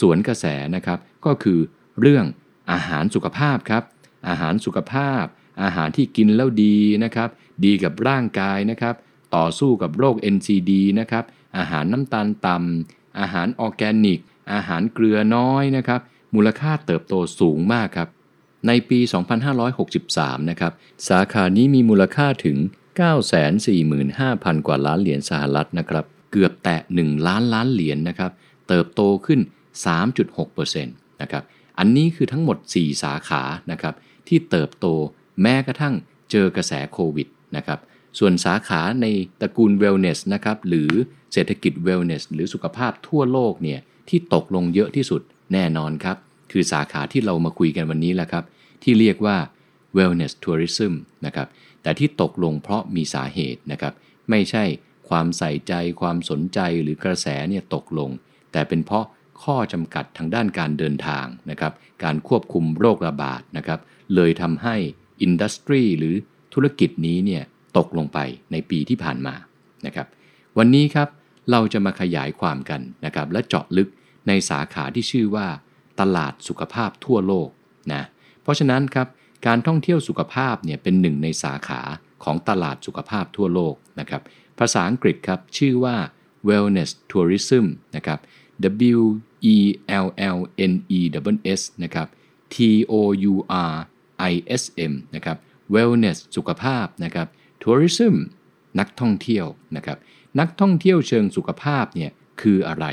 [0.00, 1.58] สวนกระแสนะครับ ก็คือ
[2.00, 2.24] เรื่อง
[2.72, 3.82] อาหารสุขภาพครับ
[4.28, 5.24] อาหารสุขภาพ
[5.62, 7.28] อาหารที่กินแล้วดีนะครับ
[7.64, 8.94] ดีกับร่างกายนะครับ
[9.36, 10.70] ต่อสู้กับโรค NCD
[11.00, 11.24] นะครับ
[11.58, 14.20] อาหารน้ำตาลต่ำอาหารออร์แกนิก
[14.52, 16.00] อาหารเกลือน้อยนะครับ
[16.34, 18.08] มูลค่าเติบโตสูงมากครับ
[18.66, 18.98] ในปี
[19.74, 20.72] 2563 นะครับ
[21.08, 22.56] สาขานี้มีมูลค่าถึง
[23.82, 28.30] 945,000 กว่าล้านเหรียญสหรัฐนะครับ เกือบแตะ 1 ล้านล้านเหรียญนนะครับ
[28.68, 29.40] เติบโตขึ้น
[30.10, 31.42] 3.6%นะครับ
[31.78, 33.94] อันนี้คือทั้งหมด 4 สาขา นะครับ
[34.28, 34.86] ที่เติบโต
[35.42, 35.94] แม้กระทั่ง
[36.30, 37.78] เจอกระแสโควิดนะครับ
[38.18, 39.06] ส่วนสาขาใน
[39.40, 40.90] ตระกูลเวลเนสนะครับหรือ
[41.32, 45.22] เศรษฐกิจเวลเนสหรือสุขภาพทั่วโลกเนี่ยที่ตกลงเยอะที่สุด
[45.52, 46.16] แน่นอนครับ
[46.52, 48.44] คือสาขาที่เรามาคุยกันวันนี้แหละครับ
[48.82, 49.36] ที่เรียกว่า
[49.96, 50.92] wellness tourism
[51.26, 51.48] นะครับ
[51.82, 53.94] แต่ที่ตกลงเพราะมีสาเหตุนะครับ
[54.30, 54.64] ไม่ใช่
[55.08, 58.10] ความใส่ใจความสนใจหรือกระแสเนี่ยตกลง
[58.52, 59.04] แต่เป็นเพราะ
[59.42, 61.72] ข้อจำกัดทางด้านการเดินทางนะครับ
[62.04, 63.80] การควบคุมโรคระบาดนะครับ
[64.14, 64.76] เลยทำให้
[65.22, 66.14] อินดัสทรีหรือ
[66.54, 67.42] ธุรกิจนี้เนี่ย
[67.76, 68.18] ตกลงไป
[68.52, 69.34] ในปีที่ผ่านมา
[69.86, 70.06] นะครับ
[70.58, 71.08] วันนี้ครับ
[71.50, 73.88] เราจะมาขยายความกันนะครับ และเจาะลึก
[74.28, 75.46] ในสาขาที่ชื่อว่า
[76.00, 77.48] ตลาดสุขภาพทั่วโลก
[77.92, 78.02] นะ
[78.42, 79.08] เพราะฉะนั้นครับ
[79.46, 81.80] การท่องเที่ยวสุขภาพเนี่ยเป็นหนึ่งในสาขา
[82.24, 84.22] ของตลาดสุขภาพทั่วโลกนะครับ
[84.58, 85.96] ภาษาอังกฤษครับชื่อว่า
[86.48, 87.64] wellness tourism
[87.96, 88.18] นะครับ
[88.96, 89.00] W
[89.54, 89.56] E
[90.04, 90.06] L
[90.36, 90.38] L
[90.70, 91.00] N E
[91.34, 92.08] W S นะครับ
[92.54, 92.56] T
[92.90, 92.92] O
[93.32, 93.34] U
[93.70, 93.74] R
[94.30, 95.36] I S M นะครับ
[95.74, 97.28] wellness สุขภาพนะครับ
[97.62, 98.14] tourism
[98.80, 99.98] นักท่องเที่ยวนะครับ
[100.40, 102.86] นักท่องเที่ยวเชิงสุขภาพเนี่ยคืออะไร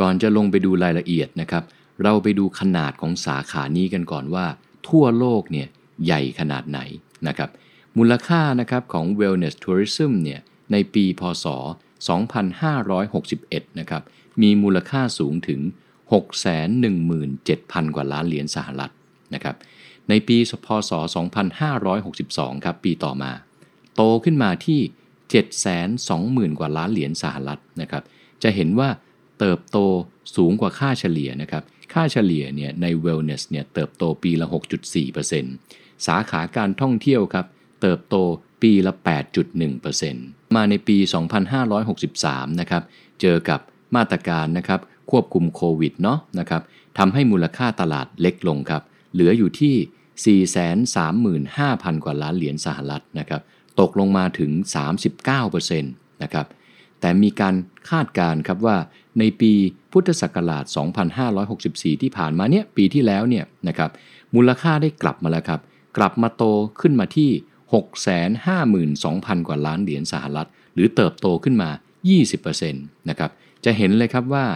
[0.00, 1.64] ก่อนจะลงไปดูรายละเอียดนะครับ
[2.02, 4.46] เราไปดูขนาดของสาขานี้กันก่อนว่า
[4.88, 5.68] ทั่วโลกเนี่ย
[6.04, 6.80] ใหญ่ขนาดไหน
[7.28, 7.50] นะครับ
[7.98, 10.40] มูลค่านะครับของ wellness tourism เนี่ย
[10.72, 11.46] ในปีพศ
[12.82, 14.02] 2561 นะครับ
[14.42, 15.60] มีมูลค่าสูงถึง
[16.58, 18.92] 617,000 กว่าล้านเหรียญสหรัฐ
[19.34, 19.56] นะครับ
[20.08, 20.90] ในปีพศ
[21.98, 23.32] 2562 ครับปีต่อมา
[23.96, 24.80] โตขึ้นมาที่
[26.50, 28.02] 720,000 กว่าล้านเหรียญสหรัฐนะครับ
[28.42, 28.88] จะเห็นว่า
[29.38, 29.78] เติบโต
[30.36, 34.46] สูงกว่าค่าเฉลี่ยนะครับ ค่าเฉลี่ยเนี่ยใน wellness เนี่ยเติบโตปีละ
[35.26, 37.46] 6.4%สาขาการท่องเที่ยวครับ
[37.82, 38.16] เติบโต
[38.62, 38.92] ปีละ
[39.74, 40.96] 8.1%มาในปี
[41.78, 42.82] 2563 นะครับ
[43.20, 43.60] เจอกับ
[43.96, 46.62] มาตรการนะครับควบคุมโควิดเนาะนะครับ
[46.98, 48.82] ทำให้มูลค่าตลาดเล็กลงครับ
[49.16, 50.38] เหลืออยู่ที่
[51.34, 53.42] 435,000 กว่าล้านเหรียญสหรัฐนะครับ
[53.80, 54.50] ตกลงมาถึง
[55.16, 56.46] 39%นะครับ
[57.00, 57.54] แต่มีการ
[57.90, 58.76] คาดการณ์ครับว่า
[59.18, 59.52] ในปี
[59.92, 60.64] พุทธศักราช
[61.34, 63.90] 2564 ที่ผ่านมาเนี่ยปีที่แล้วเนี่ยนะครับ
[64.34, 65.60] มูลค่าได้กลับมาแล้วครับ
[65.96, 66.44] กลับมาโต
[66.80, 67.30] ขึ้นมาที่
[69.36, 71.70] 652,000 กว่าล้านเหรียญสหรัฐ หรือเติบโตขึ้นมา
[72.38, 73.30] 20%นะครับ
[73.64, 74.46] จะเห็นเลยครับว่า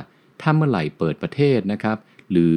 [0.41, 1.99] ถ้าเมื่อไหร่เปิดประเทศนะครับ
[2.33, 2.57] หรือ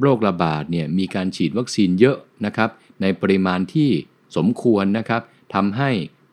[0.00, 3.90] โรคระบาดเนี่ยมีการฉีดวัคซีนเยอะนะครับ ในปริมาณที่
[4.36, 5.22] สมควรนะครับ
[5.54, 5.90] ทำให้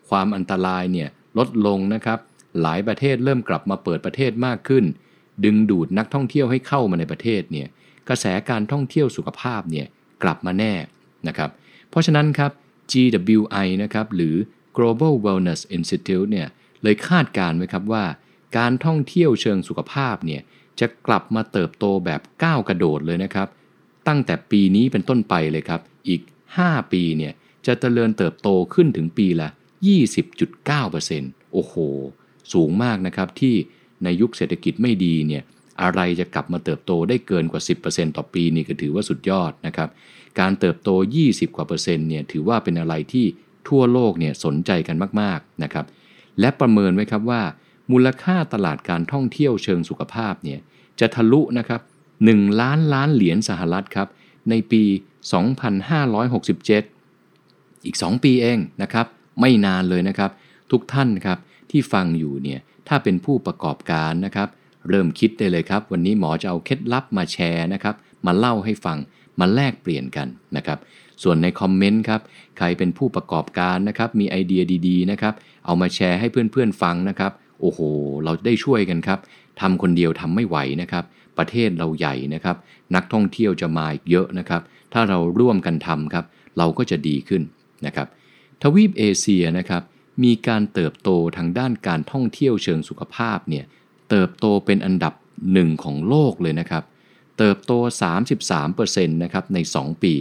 [0.10, 2.20] ความอันตรายเนี่ยลดลงนะครับ
[2.62, 4.86] หลายประเทศเริ่มกลับมาเปิดประเทศมากขึ้น
[5.46, 7.68] ดึงดูดนักท่องเที่ยวให้เข้ามาในประเทศเนี่ย
[8.10, 9.88] กระแสการท่องเที่ยวสุขภาพเนี่ย
[10.24, 10.74] กลับมาแน่
[11.28, 11.50] นะครับ
[11.90, 12.52] เพราะฉะนั้นครับ
[12.92, 14.36] GWI นะครับหรือ
[14.78, 16.48] Global Wellness Institute เนี่ย
[16.84, 18.04] เลยคาดการไว้ครับว่า
[18.58, 20.42] การท่องเที่ยวเชิงสุขภาพเนี่ย
[20.80, 23.48] จะกลับมาเติบโตแบบก้าวกระโดดเลยนะครับ
[24.08, 26.22] ตั้งแต่ปีนี้เป็นต้นไปเลยครับ อีก
[26.58, 27.34] 5 ปีเนี่ย
[27.66, 29.50] จะเจริญเติบโตขึ้นถึงปีละ
[30.30, 31.76] 20.9%โอ้โห
[32.54, 33.56] สูงมากนะครับที่
[34.04, 35.44] ในยุคเศรษฐกิจไม่ดีเนี่ย
[35.82, 39.90] อะไรจะกลับมาเติบโตได้เกินกว่า 10%ต่อปีนี่ก็ถือว่าสุดยอดนะครับ
[40.40, 40.90] การเติบโต
[41.24, 43.26] 20 กว่าเปอร์เซ็นต์เนี่ยถือว่าเป็นอะไรที่
[43.68, 45.86] ทั่วโลกเนี่ยสนใจกันมากๆนะครับ
[46.40, 47.42] และประเมินไว้ครับว่า
[47.92, 50.60] มูลค่าตลาดการท่องเที่ยวเชิงสุขภาพเนี่ย
[51.00, 51.82] จะทะลุนะครับ
[52.20, 54.08] 1ล้านล้านเหรียญสหรัฐครับ
[54.50, 54.84] ในปี
[56.50, 59.06] 2567 อีก 2 ปีเองนะครับ
[59.40, 60.32] ไม่นานเลยนะครับ
[60.72, 61.38] ทุกท่านครับ
[61.72, 64.50] ที่ฟังอยู่เนี่ยถ้าเป็นผู้ประกอบการนะครับ
[64.90, 68.98] เริ่มคิดได้เลยครับ วันนี้หมอจะเอาเคล็ดลับมาแชร์นะครับ มาเล่าให้ฟัง
[69.40, 70.80] มาแลกเปลี่ยนกันนะครับ
[71.24, 72.22] ส่วนในคอมเมนต์ครับ
[72.58, 75.34] ใครเป็นผู้ประกอบการนะครับมีไอเดียดีๆนะครับ
[75.66, 77.80] เอามาแชร์ให้เพื่อนๆฟังนะครับ โอ้โห
[78.24, 79.20] เราได้ช่วยกันครับ
[79.62, 81.04] ทำคนเดียวทำไม่ไหวนะครับ
[81.38, 82.58] ประเทศเราใหญ่นะครับ
[82.96, 84.62] นักท่องเที่ยวจะมาเยอะนะครับ
[84.94, 86.26] ถ้าเราร่วมกันทำครับ
[86.58, 87.42] เราก็จะดีขึ้น
[87.86, 88.08] นะครับ
[88.62, 89.84] ทวีปเอเชียนะครับ
[90.24, 93.66] มีการเติบโตทางด้านการท่องเที่ยวเชิงสุขภาพเนี่ย
[94.10, 95.14] เติบโตเป็นอันดับ
[95.54, 96.84] หนึ่งของโลกเลยนะครับ
[97.38, 97.72] เติบโต
[98.48, 100.14] 33%นะครับใน 2 ปี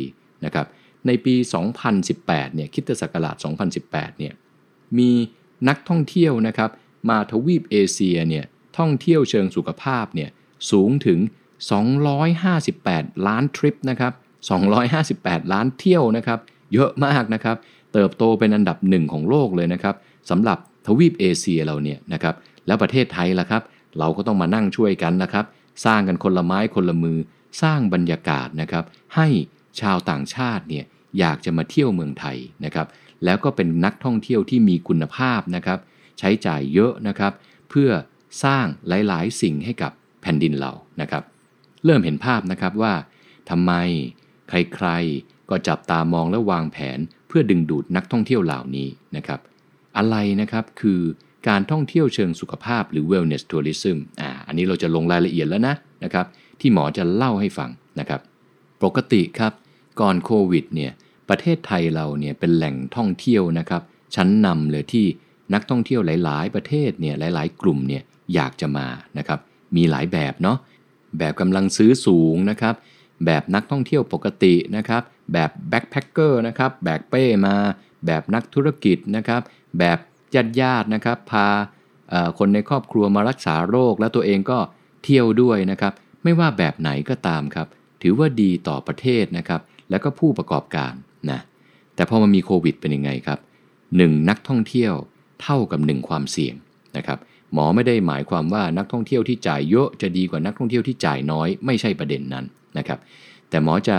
[0.44, 0.66] นะครับ
[1.06, 1.34] ในปี
[1.94, 3.36] 2018 เนี่ย คิดศักราช
[3.78, 4.32] 2018 เนี่ย
[4.98, 5.10] มี
[5.68, 6.70] นักท่องเที่ยวนะครับ
[7.08, 8.44] มาทวีปเอเชียเนี่ย
[8.78, 10.30] ท่องเที่ยวเชิงสุขภาพเนี่ย
[10.70, 11.18] สูงถึง
[12.02, 14.12] 258 ล้านทริปนะครับ
[14.82, 16.38] 258 ล้านเที่ยวนะครับ
[16.72, 17.56] เยอะมากนะครับ
[17.92, 19.94] เติบโตเป็นอันดับหนึ่งของโลกเลยนะครับ
[20.30, 22.34] สำหรับทวีปเอเชียเราเนี่ยนะครับ
[22.66, 23.62] แล้วประเทศไทยล่ะครับ
[23.98, 25.44] เราก็ต้องมานั่งช่วยกันนะครับ
[25.84, 27.18] สร้างกันคนละไม้คนละมือ
[27.62, 28.84] สร้างบรรยากาศนะครับ
[29.16, 29.28] ให้
[29.80, 30.84] ชาวต่างชาติเนี่ย
[31.18, 32.86] อยากจะมาเที่ยวเมืองไทยนะครับ
[33.24, 35.78] แล้วก็เป็นนักท่องเที่ยวที่มีคุณภาพนะครับ
[36.18, 37.32] ใช้จ่ายเยอะนะครับ
[37.70, 37.90] เพื่อ
[38.44, 41.22] สร้างหลาย ๆ สิ่งให้กับแผ่นดินเรานะครับ
[41.84, 42.94] เริ่มเห็นภาพนะครับว่า
[43.50, 43.72] ทำไม
[44.48, 49.40] ใครๆ ก็จับตามองและวางแผนเพื่อดึงดูดนักท่องเที่ยวเหล่านี้นะครับ
[49.96, 51.00] อะไรนะครับคือ
[51.48, 56.26] การท่องเที่ยวเชิงสุขภาพหรือ wellness tourism อ่าอันนี้เราจะลงรายละเอียดแล้วนะนะครับ
[56.60, 58.20] ที่หมอจะเล่าให้ฟังนะครับ
[58.82, 59.52] ปกติครับ
[60.00, 60.92] ก่อนโควิดเนี่ย
[61.28, 63.82] ประเทศไทยเราเนี่ยเป็นแหล่งท่องเที่ยวนะครับ
[64.14, 65.06] ชั้นนำเลยที่
[65.54, 68.02] นักท่องเที่ยวหลาย ๆ ประเทศเนี่ยหลาย ๆ กลุ่มเนี่ย
[68.34, 69.38] อยากจะมานะครับ
[69.76, 70.58] มีหลายแบบเนาะ
[71.18, 72.74] แบบกำลังซื้อสูงนะครับ
[73.26, 77.54] แบบนักท่องเที่ยวปกตินะครับแบบแบ็คแพคเกอร์นะครับแบกเป้มา
[78.06, 79.40] แบบนักธุรกิจนะครับ
[79.78, 79.98] แบบ
[80.34, 81.46] ญาติญาตินะครับพา
[82.38, 84.58] คนในครอบครัวมารักษาโรค แล้วตัวเองก็
[85.04, 85.92] เที่ยวด้วยนะครับ
[86.24, 87.66] ไม่ว่าแบบไหนก็ตามครับ
[88.02, 90.92] ถือว่าดีต่อประเทศนะครับแล้วก็ผู้ประกอบการ
[91.30, 91.40] นะ
[91.94, 93.38] แต่พอมามีโควิดเป็นยังไงครับ
[93.84, 94.28] 1.
[94.28, 94.94] นักท่องเที่ยว
[95.42, 96.54] เท่ากับ 1 ความเสี่ยง
[96.96, 97.18] นะครับ
[97.52, 102.44] หมอไม่ได้หมายความว่านักท่องเที่ยวที่จ่ายเยอะจะดีกว่านักท่องเที่ยวที่จ่ายน้อยไม่ใช่ประเด็นนั้น
[102.78, 102.98] นะครับ
[103.48, 103.96] แต่หมอจะ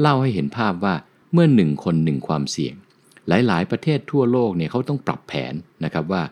[0.00, 0.94] เล่าให้เห็นภาพว่า
[1.32, 2.74] เมื่อหนึ่งคนหนึ่งความเสี่ยง
[3.28, 6.22] หลาย ๆ ประเทศทั่วโลกเนี่ยเขาต้องปรับแผนนะครับว่า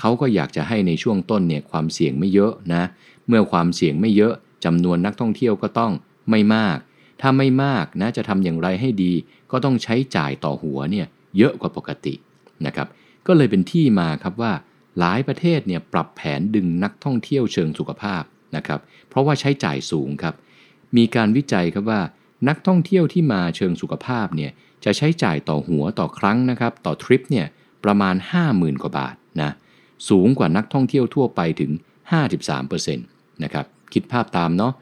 [0.00, 2.82] เขาก็อยากจะให้ในช่วงต้นเนี่ยความเสี่ยงไม่เยอะนะ
[3.28, 5.92] เมื่อความเสี่ยงไม่เยอะจำนวนนักท่องเที่ยวก็ต้อง
[6.30, 6.78] ไม่มาก
[7.20, 9.12] ถ้าไม่มากนะจะทำอย่างไรให้ดี
[9.50, 11.06] ก็ต้องใช้จ่ายต่อหัวเนี่ย
[11.38, 12.14] เยอะกว่าปกติ
[12.66, 12.88] นะครับ
[13.26, 14.52] ก็เลยเป็นที่มาครับว่า
[14.98, 18.22] หลายประเทศเนี่ยปรับแผนดึงนักท่องเที่ยวเชิงสุขภาพ
[18.56, 20.34] นะครับเพราะว่าใช้จ่ายสูงครับ
[20.96, 22.00] มีการวิจัยครับว่า
[22.48, 24.50] นักท่องเที่ยวที่มาเชิงสุขภาพเนี่ย
[24.84, 27.46] จะใช้จ่ายต่อหัวต่อครั้งนะครับต่อทริปเนี่ย
[27.84, 28.14] ประมาณ
[28.48, 29.50] 50,000 กว่าบาทนะ
[30.08, 31.70] สูงกว่านักท่องเที่ยวทั่วไปถึง
[32.36, 34.72] 53%นะครับคิดภาพตามเนาะ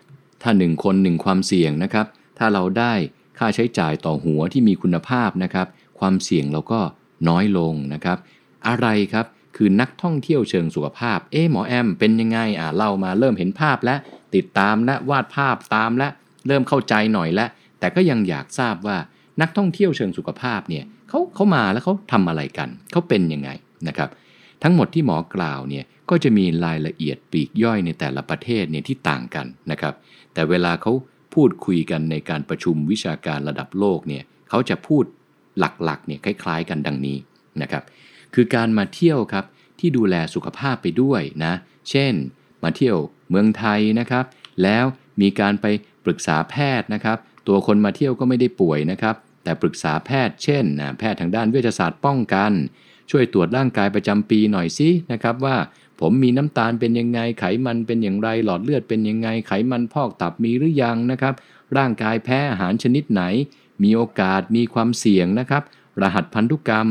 [0.42, 2.06] ถ้า 1 คน 1 ความเสี่ยงนะครับ
[2.38, 2.92] ถ้าเราได้
[3.38, 5.66] ค่าใช้จ่ายต่อหัวที่มีคุณภาพนะครับ
[5.98, 6.80] ความเสี่ยงเราก็
[7.28, 8.18] น้อยลงนะครับ
[8.68, 9.26] อะไรครับ
[9.56, 13.98] คือนักท่องเที่ยวเชิงสุขภาพ เอ๊หมอแอมเป็นยังไงอ่าเล่ามาเริ่มเห็นภาพแล้ว
[14.34, 16.08] ติดตามและวาดภาพตามและ
[16.46, 18.96] เริ่มเข้าใจหน่อยแล้วแต่ก็ยังอยากทราบว่า
[19.40, 23.50] นักท่องเที่ยวเชิงสุขภาพเนี่ยเขาเขามาแล้วเขาทำอะไรกันเขาเป็นยังไง
[23.88, 24.10] นะครับ
[24.62, 29.94] ทั้งหมดที่หมอกล่าวเนี่ยก็จะมีรายละเอียดปีกย่อยในแต่ละประเทศเนี่ยที่ต่างกันนะครับ
[30.34, 30.92] แต่เวลาเขา
[31.34, 35.04] พูดคุยกันในการประชุมวิชาการระดับโลกเนี่ยเขาจะพูด
[35.58, 37.16] หลักๆเนี่ยคล้ายๆ กันดังนี้
[37.62, 37.82] นะครับ
[38.34, 39.44] คือการมาเที่ยวครับ
[39.80, 41.54] ที่ดูแลสุขภาพไปด้วยนะ
[41.90, 42.14] เช่น
[42.64, 42.96] มาเที่ยว
[43.30, 44.24] เมืองไทยนะครับ
[44.62, 44.84] แล้ว
[45.20, 45.66] มีการไป
[46.04, 47.18] ปรึกษาแพทย์นะครับ
[47.48, 52.52] ตัวคนมาเที่ยวก็ไม่ได้ป่วยนะครับ แต่ปรึกษาแพทย์เช่นนะแพทย์ทางด้านเวชศาสตร์ป้องกัน
[53.10, 55.56] ช่วยตรวจร่างกายประจำปีหน่อยสินะครับว่า
[56.00, 61.34] ผมมีน้ำตาลเป็นยังไง ไขมันเป็นอย่างไร หลอดเลือดเป็นยังไง ไขมันพอกตับมีหรือยังนะครับ
[61.76, 63.22] ร่างกายแพ้อาหารชนิดไหน
[63.82, 65.62] มีโอกาสมีความเสี่ยงนะครับ
[66.02, 66.88] รหัสพันธุกรรม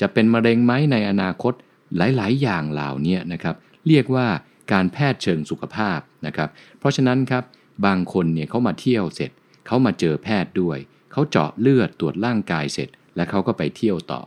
[0.00, 1.54] จะเป็นมะเร็งไหมในอนาคต
[1.96, 3.56] หลาย ๆ อย่างเหล่านี้นะครับ
[3.88, 4.26] เรียกว่า
[4.72, 6.48] การแพทย์เชิงสุขภาพนะครับ
[6.78, 7.44] เพราะฉะนั้นครับ
[7.86, 9.30] บางคนเนี่ยเขามาเที่ยวเสร็จ
[9.66, 10.78] เขามาเจอแพทย์ด้วย
[11.12, 14.22] เขาเจาะเลือดตรวจร่างกายเสร็จ และเขาก็ไปเที่ยวต่อ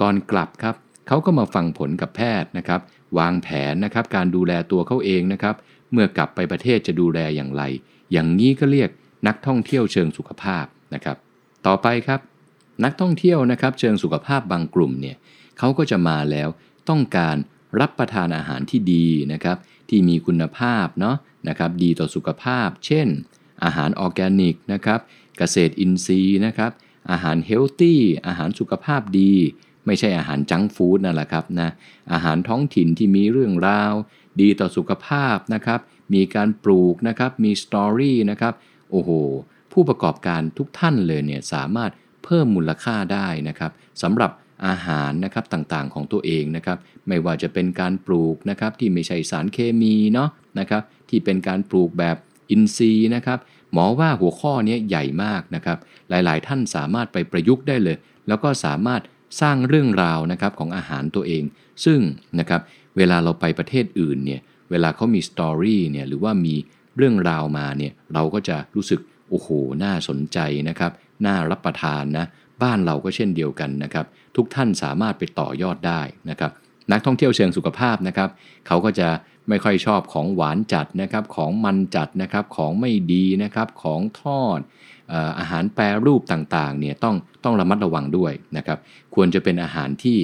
[0.00, 0.74] ก่อนกลับครับ
[1.08, 2.80] เขาก็มาฟังผลกับแพทย์นะครับ
[3.18, 5.54] วางแผนนะครับการดูแลตัวเขาเองนะครับ
[5.92, 7.62] เมื่อกลับไปประเทศจะดูแลอย่างไร
[8.12, 8.90] อย่างนี้ก็เรียก
[9.26, 11.16] นักท่องเที่ยวเชิงสุขภาพนะครับ
[11.66, 12.20] ต่อไปครับ
[12.84, 15.16] นักท่องเที่ยวนะครับ เชิงสุขภาพบางกลุ่มเนี่ย
[15.58, 16.48] เขาก็จะมาแล้ว
[16.88, 17.36] ต้องการ
[17.80, 19.56] รับประทานอาหารที่ดีนะครับ
[19.88, 21.16] ที่มีคุณภาพเนาะ
[21.48, 23.08] นะครับ ดีต่อสุขภาพ เช่น
[23.64, 25.00] อาหารออร์แกนิกนะครับ
[25.38, 26.72] เกษตรอินทรีย์นะครับ
[27.10, 29.32] อาหาร healthy อาหารสุขภาพดี
[29.86, 31.70] ไม่ใช่อาหาร junk food นั่นแหละครับนะ
[32.12, 33.92] อาหารท้องถิ่นที่มีเรื่องราว
[34.40, 35.80] ดีต่อสุขภาพนะครับ
[36.14, 38.54] มีการปลูกนะครับ มีสตอรี่นะครับ
[38.90, 39.10] โอ้โห
[39.74, 41.90] ผู้ประกอบการทุกท่านเลยเนี่ยสามารถ
[42.24, 44.30] เพิ่มมูลค่าได้นะครับสำหรับ
[44.66, 52.16] อาหารนะครับต่างๆของตัวเองนะครับ ไม่ว่าจะเป็นการปลูกนะครับที่ไม่ใช่สารเคมีเนาะนะครับ ที่เป็นการปลูกแบบ
[52.50, 53.38] อินทรีย์นะครับ
[53.72, 57.96] หมอว่าหัวข้อนี้ใหญ่มากนะครับ หลายๆ ท่านสามารถไปประยุกต์ได้เลย
[58.28, 59.02] แล้วก็สามารถ
[59.40, 61.42] สร้างเรื่องราวนะครับของอาหารตัวเอง
[61.84, 62.00] ซึ่ง
[62.38, 62.60] นะครับ
[62.96, 66.54] เวลาเราไปประเทศอื่นเนี่ยเวลาเขามีสตอรี่เนี่ยหรือว่ามี
[66.96, 69.48] เรื่องราวมาเนี่ยเราก็จะรู้สึก โอ้โห
[69.84, 70.92] น่าสนใจนะครับ
[71.26, 72.26] น่ารับประทานนะ
[72.62, 74.06] บ้านเราก็เช่นเดียวกันนะครับ
[74.36, 76.50] ทุกท่านสามารถไปต่อยอดได้นะครับ
[76.92, 78.30] นักท่องเที่ยวเชิงสุขภาพนะครับ
[78.66, 79.08] เขาก็จะ
[79.48, 84.60] ไม่ค่อยชอบของหวานจัดนะครับ ของมันจัดนะครับ ของไม่ดีนะครับ ของทอด
[85.38, 88.78] อาหารแปรรูปต่างๆ เนี่ยต้องต้องระมัดระวังด้วยนะครับ
[89.14, 90.16] ควรจะเป็นอาหารที่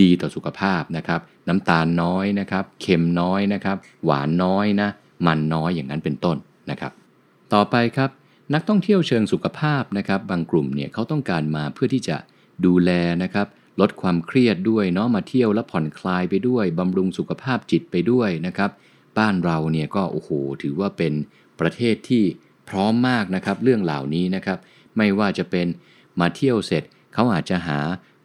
[0.00, 4.88] ดีต่อสุขภาพนะครับ น้ำตาลน้อยนะครับ เค็มน้อยนะครับ หวานน้อยนะ
[5.26, 6.36] มันน้อยอย่างนั้นเป็นต้น
[6.70, 6.92] นะครับ
[7.54, 8.10] ต่อไปครับ
[8.54, 12.16] นักท่องเที่ยวเชิงสุขภาพนะครับบางกลุ่มเนี่ยเขาต้องการมาเพื่อที่จะ
[12.66, 12.90] ดูแล
[13.22, 13.46] นะครับ
[13.80, 18.70] ลดความเครียดด้วยเนาะมาเที่ยวแล้วผ่อนคลายไปด้วยบำรุงสุขภาพจิตไปด้วยนะครับ
[19.18, 20.30] บ้านเราเนี่ยก็โอ้โห
[20.62, 21.12] ถือว่าเป็น
[21.60, 22.24] ประเทศที่
[22.68, 24.58] พร้อมมากนะครับเรื่องเหล่านี้นะครับ
[24.96, 25.66] ไม่ว่าจะเป็น
[26.20, 26.82] มาเที่ยวเสร็จ
[27.14, 27.80] เขาอาจจะหา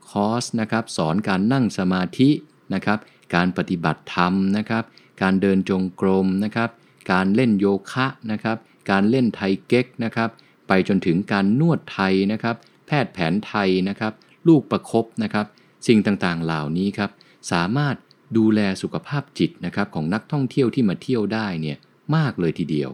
[0.10, 2.30] คอร์สนะครับสอนการนั่งสมาธิ
[2.74, 3.00] นะครับ
[3.36, 4.84] การปฏิบัติธรรมนะครับ
[5.22, 6.70] การเดินจงกรมนะครับ
[7.12, 8.58] การเล่นโยคะนะครับ
[8.90, 10.30] การเล่นไทยเก๊กนะครับ
[10.68, 12.56] ไปจนถึงการนวดไทยนะครับ
[12.88, 14.14] แพทย์แผนไทยนะครับ
[14.48, 15.46] ลูกประครบนะครับ
[15.88, 17.10] สิ่งต่างๆเหล่านี้ครับ
[17.52, 17.96] สามารถ
[18.38, 21.78] ดูแลสุขภาพจิตนะครับของนักท่องเที่ยวที่มาเที่ยวได้เนี่ย
[22.16, 22.90] มากเลยทีเดียว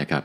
[0.00, 0.22] นะครับ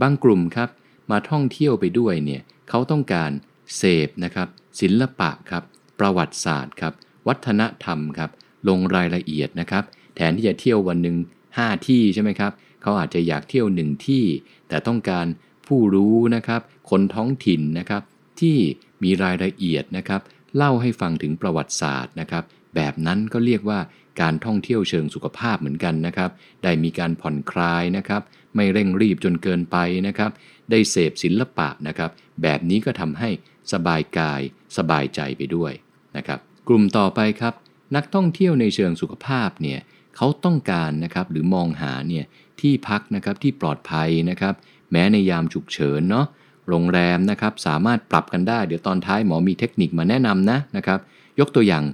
[0.00, 0.68] บางกลุ่มครับ
[1.10, 3.30] มาท่องเที่ยวไปด้วยเนี่ยเขาต้องการ
[3.76, 4.48] เสพนะครับ
[4.80, 5.62] ศิลปะครับ
[5.98, 6.92] ประวัติศาสตร์ครับ
[7.28, 8.30] วัฒนธรรมครับ
[8.68, 9.84] ลงรายละเอียดนะครับ
[10.16, 11.16] แทนที่จะเที่ยววันหนึ่ง
[11.50, 12.52] 5 ที่ใช่ไหมครับ
[12.84, 14.24] เขาอาจจะอยากเที่ยวหนึ่งที่
[14.68, 15.26] แต่ต้องการ
[15.66, 18.02] ผู้รู้นะครับ คนท้องถิ่นนะครับ
[18.40, 18.56] ที่
[19.02, 20.20] มีรายละเอียดนะครับ
[20.56, 22.44] เล่าให้ฟังถึงประวัติศาสตร์นะครับ
[22.74, 23.78] แบบนั้นก็เรียกว่า
[24.20, 26.30] การท่องเที่ยวเชิงสุขภาพเหมือนกันนะครับ
[26.62, 28.22] ได้มีการผ่อนคลายนะครับ
[28.54, 30.30] ไม่เร่งรีบจนเกินไปนะครับ
[30.70, 32.10] ได้เสพศิลปะนะครับ
[32.42, 33.30] แบบนี้ก็ทำให้
[33.72, 34.40] สบายกาย
[34.76, 35.72] สบายใจไปด้วย
[36.16, 37.54] นะครับ กลุ่มต่อไปครับ
[37.96, 39.80] นักท่องเที่ยวในเชิงสุขภาพเนี่ย
[40.16, 42.24] เขาต้องการนะครับหรือมองหาเนี่ย
[42.60, 44.54] ที่พักนะครับที่ปลอดภัยนะครับ
[44.92, 46.26] แม้ในยามฉุกเฉินเนาะ
[46.68, 51.00] โรงแรมนะครับสามารถปรับกันได้ เดี๋ยวตอนท้ายหมอมีเทคนิคมาแนะนำนะนะครับ
[51.40, 51.84] ยกตัวอย่าง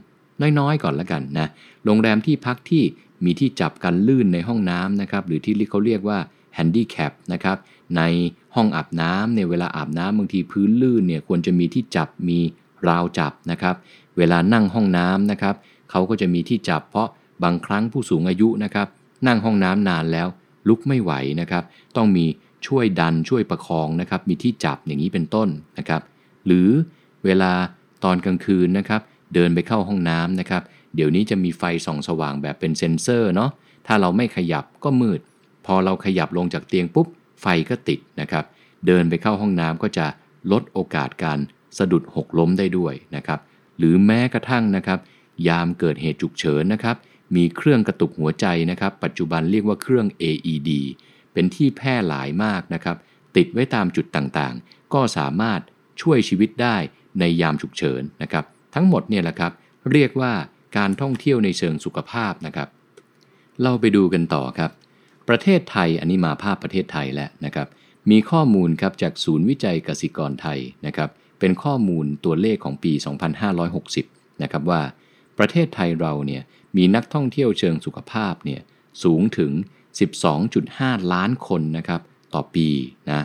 [0.58, 1.48] น้อยๆก่อนละกันนะ
[1.84, 2.82] โรงแรมที่พักที่
[3.24, 6.18] มีที่จับกันลื่นในห้องน้ำนะครับหรือที่เขาเรียกว่า
[6.54, 7.56] แฮนดี้แคปนะครับ
[7.96, 8.02] ใน
[8.54, 12.38] ห้องอาบน้ำเนี่ยเวลาอาบน้ำบางทีพื้นลื่นเนี่ยควรจะมีที่จับมี
[12.88, 13.76] ราวจับนะครับ
[14.18, 15.54] เวลานั่งห้องน้ำนะครับ
[15.90, 17.08] เขาก็จะมีที่จับเพราะ
[17.42, 18.88] บางครั้งผู้สูงอายุนะครับ
[19.26, 20.28] นั่งห้องน้ำนานแล้ว
[20.68, 21.64] ลุกไม่ไหวนะครับ
[21.96, 22.26] ต้องมี
[22.66, 26.02] ช่วยดันช่วยประคองนะครับ มีที่จับอย่างนี้เป็นต้นนะครับ
[26.46, 26.68] หรือ
[27.24, 27.52] เวลา
[28.04, 29.00] ตอนกลางคืนนะครับ
[29.34, 30.62] เดินไปเข้าห้องน้ำนะครับ
[30.94, 33.50] เดี๋ยวนี้จะมีไฟส่องสว่างแบบเป็นเซ็นเซอร์เนาะ
[33.86, 35.20] ถ้าเราไม่ขยับก็มืด
[35.66, 37.06] พอเราขยับลงจากเตียงปุ๊บ
[37.40, 38.44] ไฟก็ติดนะครับ
[38.86, 40.06] เดินไปเข้าห้องน้ำก็จะ
[40.52, 41.38] ลดโอกาสการ
[41.78, 43.40] สะดุดหกล้มได้ด้วยนะครับ
[43.78, 44.98] หรือแม้กระทั่งนะครับ
[45.48, 46.96] ยามเกิดเหตุฉุกเฉินนะครับ
[47.36, 50.70] มีเครื่องกระตุกหัวใจนะครับ ปัจจุบันเรียกว่าเครื่อง AED
[51.32, 52.96] เป็นที่แพร่หลายมากนะครับ
[53.36, 55.60] ติดไว้ตามจุดต่างๆ ก็สามารถ
[56.02, 56.76] ช่วยชีวิตได้
[57.20, 59.52] ในยามฉุกเฉินนะครับ ทั้งหมดเนี่ยแหละครับ
[59.92, 60.32] เรียกว่า
[60.76, 62.68] การท่องเที่ยวในเชิงสุขภาพนะครับ
[63.62, 64.70] เราไปดูกันต่อครับ
[65.28, 67.68] ประเทศไทยอันนี้มาภาพประเทศไทยแล้วนะครับ
[68.10, 71.10] มีข้อมูลครับจากศูนย์วิจัยกสิกรไทยนะครับ
[71.40, 72.92] เป็นข้อมูลตัวเลขของปี
[73.68, 74.82] 2560 นะครับว่า
[75.38, 76.42] ประเทศไทยเราเนี่ย
[76.76, 78.60] มีนักท่องเที่ยวเชิงสุขภาพเนี่ย
[79.02, 79.52] สูงถึง
[80.32, 82.00] 12.5 ล้านคนนะครับ
[82.34, 82.68] ต่อปี
[83.10, 83.20] นะ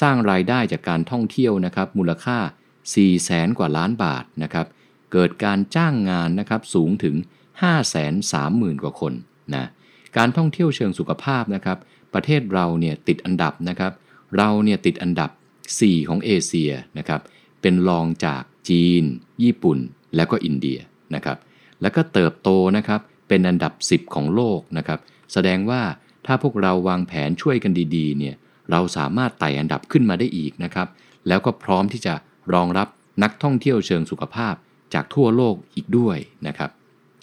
[0.00, 2.38] สร้างรายได้จากการท่องเที่ยวนะครับมูลค่า
[2.84, 4.66] 4 แสนกว่าล้านบาทนะครับ
[5.12, 7.16] เกิดการจ้างงานนะครับสูงถึง
[7.60, 9.12] 5 3 0 0 0 0 กว่าคน
[9.54, 9.68] นะ
[10.16, 11.78] การท่องเที่ยวเชิงสุขภาพนะครับ
[12.14, 13.92] ประเทศเราเนี่ยติดอันดับนะครับ
[14.36, 15.30] เราเนี่ยติดอันดับ
[15.70, 17.20] 4 ของเอเชียนะครับ
[17.62, 19.02] เป็นรองจากจีน
[19.42, 19.78] ญี่ปุ่น
[20.16, 20.78] แล้วก็อินเดีย
[21.14, 21.36] นะครับ
[21.82, 24.98] แล้วก็เติบโตนะครับเป็นอันดับ 10 ของโลกนะครับ
[25.32, 25.82] แสดงว่า
[26.26, 28.34] ถ้าพวกเราวางแผนช่วยกันดีๆเนี่ย
[28.70, 30.88] เราสามารถไต่อันดับขึ้นมาได้อีกนะครับ
[31.28, 32.14] แล้วก็พร้อมที่จะ
[32.54, 32.88] รองรับ
[33.22, 34.54] นักท่องเที่ยวเชิงสุขภาพ
[34.94, 36.16] จากทั่วโลกอีกด้วย
[36.46, 36.70] นะครับ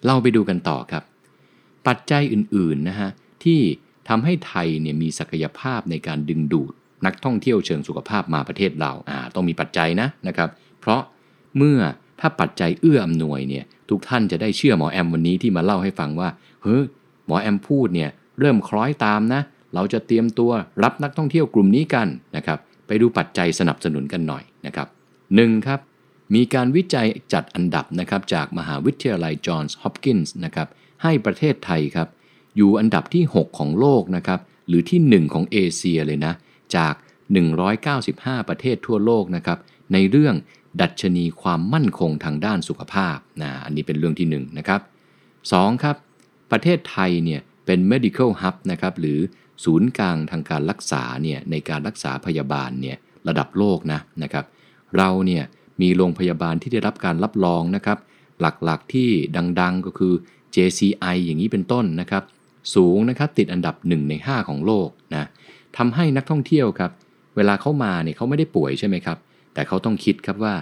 [0.05, 1.03] เราไปดูกันต่อครับ
[1.87, 3.09] ปัจจัยอื่นๆนะฮะ
[3.43, 3.59] ที่
[4.09, 6.73] ทำให้ไทยเนี่ยมีศักยภาพในการดึงดูด
[7.05, 10.49] นักท่องเที่ยวเชิงสุขภาพมาประเทศเราอ่าต้องมีปัจจัยนะนะครับ
[10.79, 11.01] เพราะ
[11.57, 11.79] เมื่อ
[12.19, 16.29] ถ้าปัจจัยเอื้ออำนวยเนี่ย ทุกท่านจะได้เชื่อหมอแอมวันนี้ที่มาเล่าให้ฟังว่า
[16.63, 16.83] เฮ้ย
[17.27, 18.09] หมอแอมพูดเนี่ย
[18.39, 19.41] เริ่มคล้อยตามนะ
[19.75, 20.51] เราจะเตรียมตัว
[20.83, 24.87] รับนักท่องเที่ยวกลุ่มนี้กันนะครับ ไปดูปัจจัยสนับสนุนกันหน่อยนะครับ
[25.35, 25.79] หนึ่งครับ
[26.35, 30.67] มีการวิจัยจัดอันดับนะครับจากมหาวิทยาลัยจอห์นส์ฮอปกินส์นะครับ
[31.03, 32.07] ให้ประเทศไทยครับ
[32.57, 36.33] อยู่อันดับที่ 6 ของโลกนะครับหรือที่ 1 ของเอเชียเลยนะ
[36.75, 36.93] จาก
[37.71, 39.57] 195 ประเทศทั่วโลกนะครับ
[39.93, 40.35] ในเรื่อง
[40.81, 44.81] ดัชนีความมั่นคงทางด้านสุขภาพนะอันนี้เป็นเรื่องที่1นะครับ
[45.31, 45.95] 2ครับ
[46.51, 49.19] ประเทศไทยเนี่ยเป็น medical hub นะครับหรือ
[49.63, 52.97] ศูนย์กลางทางการรักษาเนี่ยในการรักษาพยาบาลเนี่ย
[53.27, 54.45] ระดับโลกนะนะครับ
[54.97, 55.43] เราเนี่ย
[55.81, 57.97] มีโรงพยาบาลที่ได้รับการรับรองนะครับ
[58.41, 59.09] หลักๆที่
[59.61, 60.13] ดังๆก็คือ
[60.55, 62.23] JCI อย่างนี้เป็นต้นนะครับ
[62.75, 65.27] สูงนะครับติดอันดับ 1 ใน 5 ของโลกนะ
[65.77, 66.91] ทำให้นักท่องเที่ยวครับ
[67.35, 69.17] เวลาเขามาเนี่ยเขาไม่ได้ป่วยใช่ไหมครับ
[69.57, 70.55] แต่เขาต้องคิดครับว่า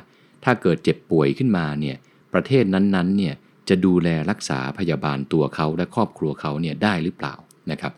[0.44, 1.96] ถ้าเกิดเจ็บป่วยขึ้นมาเนี่ย
[2.34, 3.34] ประเทศนั้นๆเนี่ย
[3.70, 7.34] จะดูแลรักษาพยาบาลตัวเขาและครอบครัวเขาเนี่ยได้หรือเปล่า
[7.72, 7.94] นะครับ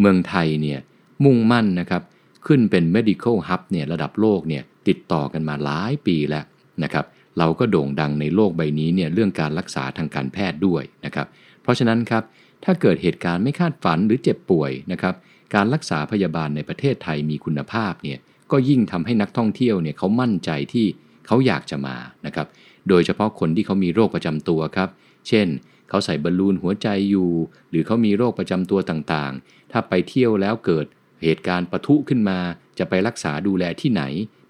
[0.00, 0.78] เมืองไทยเนี่ย
[1.24, 2.02] มุ่งมั่นนะครับ
[2.46, 6.44] ขึ้นเป็น medical hub เนี่ยระดับโลกเนี่ยติดต่อกันมาหลายปีแล้ว
[6.82, 7.04] นะครับ
[7.38, 11.26] เราก็โด่งดังในโลกใบนี้เนี่ยเรื่องการรักษาทางการแพทย์ด้วยนะครับ
[11.62, 12.22] เพราะฉะนั้นครับ
[12.64, 15.14] ถ้าเกิดเหตุการณ์ไม่คาดฝันหรือเจ็บป่วยนะครับ
[15.54, 18.18] การรักษาพยาบาลในประเทศไทยมีคุณภาพเนี่ย
[18.52, 20.86] ก็ยิ่งทำให้นักท่องเที่ยวเนี่ยเขามั่นใจที่
[21.26, 21.96] เขาอยากจะมา
[22.26, 22.46] นะครับ
[22.88, 24.88] โดยเฉพาะคนที่เขามีโรคประจำตัวครับ
[25.28, 25.48] เช่น
[25.88, 27.30] เขาใส่บอลลูนหัวใจอยู่
[27.70, 30.86] หรือเขามีโรคประจำตัวต่างๆ ถ้าไปเที่ยวแล้วเกิด
[31.22, 32.38] เหตุการณ์ปะทุขึ้นมา
[32.78, 34.02] จะไปรักษาดูแลที่ไหน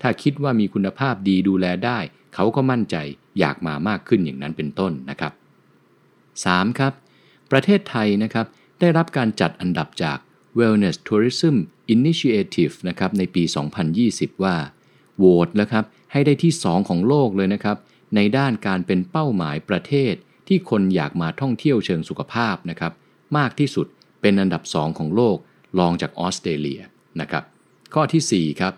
[0.02, 1.98] ถ้าคิดว่ามีคุณภาพดีดูแลได้
[2.34, 2.96] เขาก็มั่นใจ
[3.38, 5.32] อยากมามากขึ้นอย่างนั้นเป็นต้นนะครับ
[6.04, 6.78] 3.
[6.78, 6.92] ครับ
[7.50, 8.46] ประเทศไทยนะครับ
[8.80, 10.18] ได้รับการจัดอันดับจาก
[10.58, 11.56] Wellness Tourism
[11.94, 13.42] Initiative นะครับในปี
[13.92, 14.56] 2020 ว่า
[15.18, 17.76] โหวตแล้วครับให้ได้ที่ 2 ของโลกเลยนะครับ
[18.16, 20.14] ในด้านการเป็นเป้าหมายประเทศ
[20.48, 22.92] ที่คนอยากมาท่องเที่ยวเชิงสุขภาพนะครับ
[23.36, 23.86] มากที่สุด
[24.20, 25.36] เป็นอันดับ 2 ของโลก
[25.78, 26.80] รองจากออสเตรเลีย
[27.20, 27.44] นะครับ
[27.94, 28.74] ข้อที่ 4 ครับ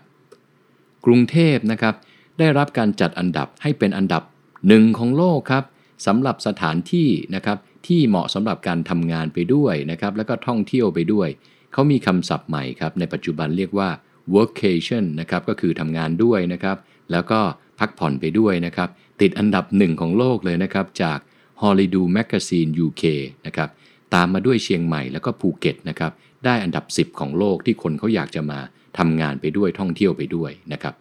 [1.05, 1.95] กรุงเทพนะครับ
[2.39, 4.23] ได้รับการจัดอันดับให้เป็นอันดับ
[4.67, 5.63] หนึ่งของโลกครับ
[6.07, 7.57] สำหรับสถานที่นะครับ
[7.87, 11.29] ที่เหมาะสำหรับการทำงานไปด้วยนะครับแล้วก็ท่องเที่ยวไปด้วย
[11.75, 13.89] เขามีคำศัพท์ใหม่ครับในปัจจุบันเรียกว่า
[14.35, 16.77] workation นะครับก็คือทำงานด้วยนะครับ
[17.11, 17.39] แล้วก็
[17.79, 18.89] พักผ่อนไปด้วยนะครับ
[19.21, 21.19] ติดอันดับหนึ่งของโลกเลยนะครับจาก
[21.61, 23.03] Holiday Magazine UK
[23.45, 23.69] นะครับ
[24.13, 26.11] ตามมาด้วยเชียงใหม่แล้วก็ภูเก็ตนะครับ
[26.45, 28.59] ได้อันดับ 10 ของโลกที่คนเขาอยากจะมา
[28.97, 30.93] ทำงานไปด้วยท่องเที่ยวไปด้วยนะครับ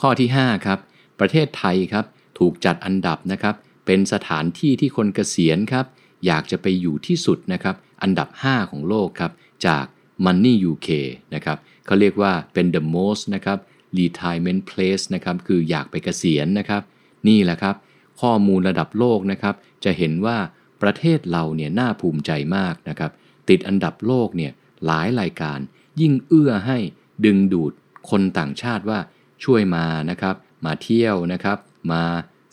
[0.00, 0.78] ข้อที่5ครับ
[1.20, 2.04] ประเทศไทยครับ
[2.38, 3.54] ถูกจัดอันดับนะครับ
[3.86, 5.86] เป็นสถานที่ที่คนเกษียณครับ
[6.26, 9.32] อยากจะไปอยู่ที่สุดนะครับอันดับ 5 ของโลกครับ
[9.66, 9.84] จาก
[10.24, 10.88] Money UK
[11.34, 13.58] นะครับเขาเรียกว่าเป็น the most นะครับ
[13.98, 16.82] retirement place นะครับคืออยากไปเกษียณนะครับ
[17.28, 17.76] นี่แหละครับ
[18.20, 19.54] ข้อมูลระดับโลกนะครับ
[19.84, 20.38] จะเห็นว่า
[20.82, 23.10] ประเทศเราเนี่ยน่าภูมิใจมากนะครับ
[23.48, 24.52] ติดอันดับโลกเนี่ย
[24.86, 25.58] หลายรายการ
[26.00, 26.78] ยิ่งเอื้อให้
[27.24, 27.72] ดึงดูด
[28.10, 28.98] คนต่างชาติว่า
[29.44, 30.34] ช่วยมานะครับ
[30.64, 31.58] มาเที่ยวนะครับ
[31.92, 32.02] มา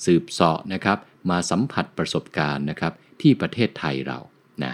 [0.06, 0.98] สืบเสาะนะครับ
[1.30, 4.20] มาสัมผัสประสบการณ์นะครับ ที่ประเทศไทยเรา
[4.64, 4.74] นะ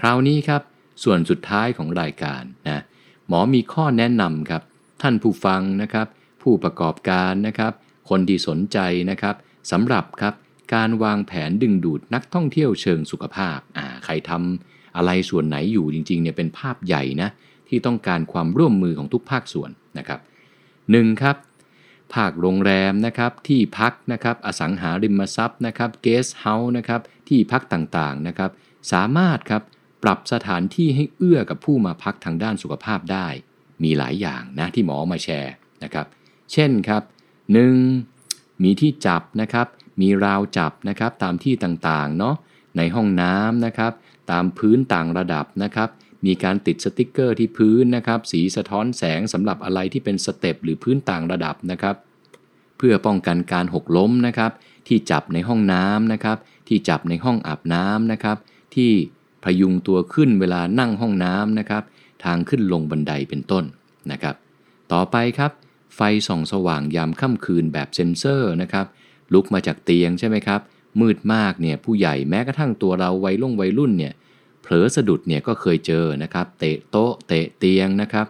[0.00, 0.62] คราวนี้ครับ
[1.02, 2.82] ส่วนสุดท้ายของรายการนะ
[3.28, 4.62] หมอมีข้อแนะนำครับ
[5.02, 6.06] ท่านผู้ฟังนะครับ
[6.42, 7.72] ผู้ประกอบการนะครับ
[8.08, 8.78] คนที่สนใจ
[9.10, 9.36] นะครับ
[9.70, 10.34] สำหรับครับ
[10.74, 17.28] การวางแผนดึงดูดนักท่องเที่ยวเชิงสุขภาพอ่าใครทำอะไรส่วนไหนอยู่จริงๆเนี่ยเป็นภาพใหญ่นะ
[17.68, 20.20] ที่ต้องการความร่วมมือของทุกภาคส่วนนะครับ
[20.70, 21.22] 1.
[21.22, 21.36] ครับ
[22.14, 28.50] ภาคโรงแรมนะครับที่พักนะครับอสังหาริมทรัพย์นะครับเกสเฮาส์นะครับที่พักต่างๆนะครับ
[28.92, 29.62] สามารถครับ
[30.02, 33.26] ปรับสถานที่ให้เอื้อกับผู้มาพักทางด้านสุขภาพได้
[33.82, 36.06] มีหลายอย่างนะที่หมอมาแชร์นะครับ
[36.52, 37.02] เช่นครับ
[37.82, 38.62] 1.
[38.62, 39.66] มีที่จับนะครับ
[40.00, 42.34] มีราวจับนะครับตามที่ต่างๆเนาะ
[42.76, 43.92] ในห้องน้ำนะครับ
[44.30, 45.88] ตามพื้นต่างระดับนะครับ
[46.26, 51.96] มีการติดสติกเกอร์ที่พื้นนะครับ สีสะท้อนแสงสำหรับอะไรที่เป็น step หรือพื้นต่างระดับนะครับ
[52.78, 54.52] เพื่อป้องกันการหกล้มนะครับ
[54.88, 56.38] ที่จับในห้องน้ำนะครับ
[56.68, 58.36] ที่จับในห้องอาบน้ำนะครับ
[58.74, 58.90] ที่
[59.44, 61.82] พยุงตัวขึ้นเวลานั่งห้องน้ำนะครับ
[62.24, 63.64] ทางขึ้นลงบันไดเป็นต้น
[64.12, 64.34] นะครับ
[64.92, 65.52] ต่อไปครับ
[65.96, 68.86] ไฟส่องสว่างยามค่ำคืนแบบเซ็นเซอร์นะครับ
[69.32, 70.60] ลุกมาจากเตียงใช่ไหมครับ
[71.00, 74.12] มืดมากเนี่ยผู้ใหญ่แม้กระทั่งตัวเราวัยรุ่งวัยรุ่นเนี่ย
[74.62, 78.26] เผลอสะดุดเนี่ยก็เคยเจอนะครับ เตะโต๊ะเตะเตียงนะครับ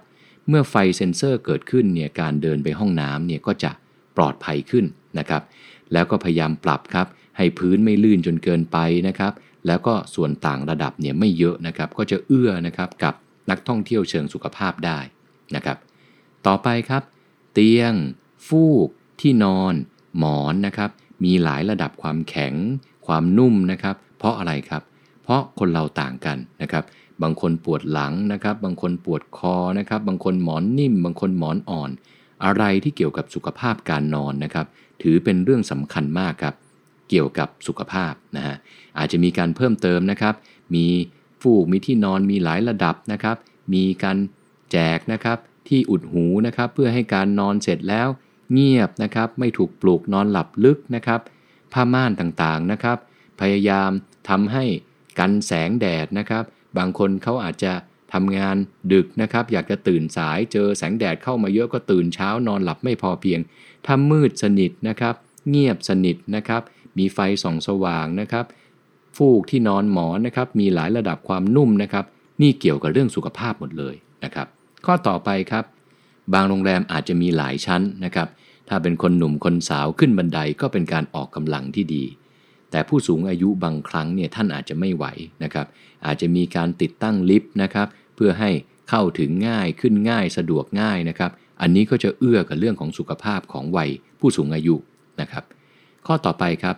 [0.48, 3.70] เมื่อไฟเซ็นเซอร์เกิดขึ้นเนี่ยการเดินไปห้องน้ำเนี่ยก็จะ
[4.16, 4.84] ปลอดภัยขึ้น
[5.18, 5.42] นะครับ
[5.92, 7.06] แล้วก็พยายามปรับครับ
[7.36, 9.32] ให้พื้นไม่ลื่นจนเกินไปนะครับ
[9.66, 13.14] แล้วก็ส่วนต่างระดับเนี่ยไม่เยอะนะครับ ก็จะเอื้อนะครับกับ
[13.50, 14.98] นักท่องเที่ยวเชิงสุขภาพได้
[15.56, 15.78] นะครับ
[16.46, 17.02] ต่อไปครับ
[17.52, 17.94] เตียง
[18.46, 18.88] ฟูก
[19.20, 19.74] ที่นอน
[20.18, 20.90] หมอนนะครับ
[21.24, 22.54] มีหลายระดับความแข็ง
[23.06, 24.82] ความนุ่มนะครับ เพราะอะไรครับ
[25.22, 26.84] เพราะคนเราต่างกันนะครับ
[27.22, 31.90] บางคนปวดหลังนะครับ บางคนปวดคอนะครับ บางคนหมอนนิ่ม บางคนหมอนอ่อน
[32.44, 34.66] อะไรที่เกี่ยวกับสุขภาพการนอนนะครับ
[35.02, 36.54] ถือเป็นเรื่องสำคัญมากครับ
[37.11, 38.56] เกี่ยวกับสุขภาพนะฮะ
[38.98, 40.34] อาจจะมีการเพิ่มเติมนะครับ
[40.74, 40.86] มี
[41.42, 43.36] ฟูกมีที่นอนมีหลายระดับนะครับ
[43.74, 44.16] มีการ
[44.70, 45.38] แจกนะครับ
[45.68, 48.08] ที่อุดหูนะครับ เพื่อให้การนอนเสร็จแล้ว
[48.52, 51.20] เงียบนะครับ ไม่ถูกปลุกนอนหลับลึกนะครับ
[51.72, 52.98] ผ้าม่านต่างๆนะครับ
[53.40, 53.90] พยายาม
[54.28, 54.64] ทำให้
[55.18, 56.44] กันแสงแดดนะครับ
[56.78, 57.72] บางคนเขาอาจจะ
[58.12, 58.56] ทำงาน
[58.92, 63.40] ดึกนะครับ อยากจะตื่นสายเจอแสงแดดเข้ามาเยอะก็ตื่นเช้านอนหลับไม่พอเพียง
[63.86, 65.14] ถ้ามืดสนิทนะครับ
[65.50, 66.62] เงียบสนิทนะครับ
[66.99, 68.45] มีไฟส่องสว่างนะครับ
[69.16, 72.05] ฟูกที่นอนหมอนนะครับ มีหลายระดับความนุ่มนะครับ
[72.43, 74.47] นี่เกี่ยวกับเรื่องสุขภาพหมดเลยนะครับ
[74.86, 75.64] ข้อต่อไปครับ
[76.34, 78.28] บางโรงแรมอาจจะมีหลายชั้นนะครับ
[78.68, 82.05] ถ้าเป็นคนหนุ่มคนสาวขึ้นบันไดก็เป็นการออกกำลังที่ดี
[82.70, 85.05] แต่ผู้สูงอายุบางครั้งเนี่ยท่านอาจจะไม่ไหว
[85.45, 85.66] นะครับ
[86.07, 88.51] อาจจะมีการติดตั้งลิฟต์นะครับ เพื่อให้
[88.91, 91.30] เข้าถึงง่ายขึ้นง่ายสะดวกง่ายนะครับ
[91.61, 94.74] อันนี้ก็จะเอื้อกับเรื่องของสุขภาพของวัยผู้สูงอายุ
[95.20, 95.45] นะครับ
[96.07, 96.76] ข้อต่อไปครับ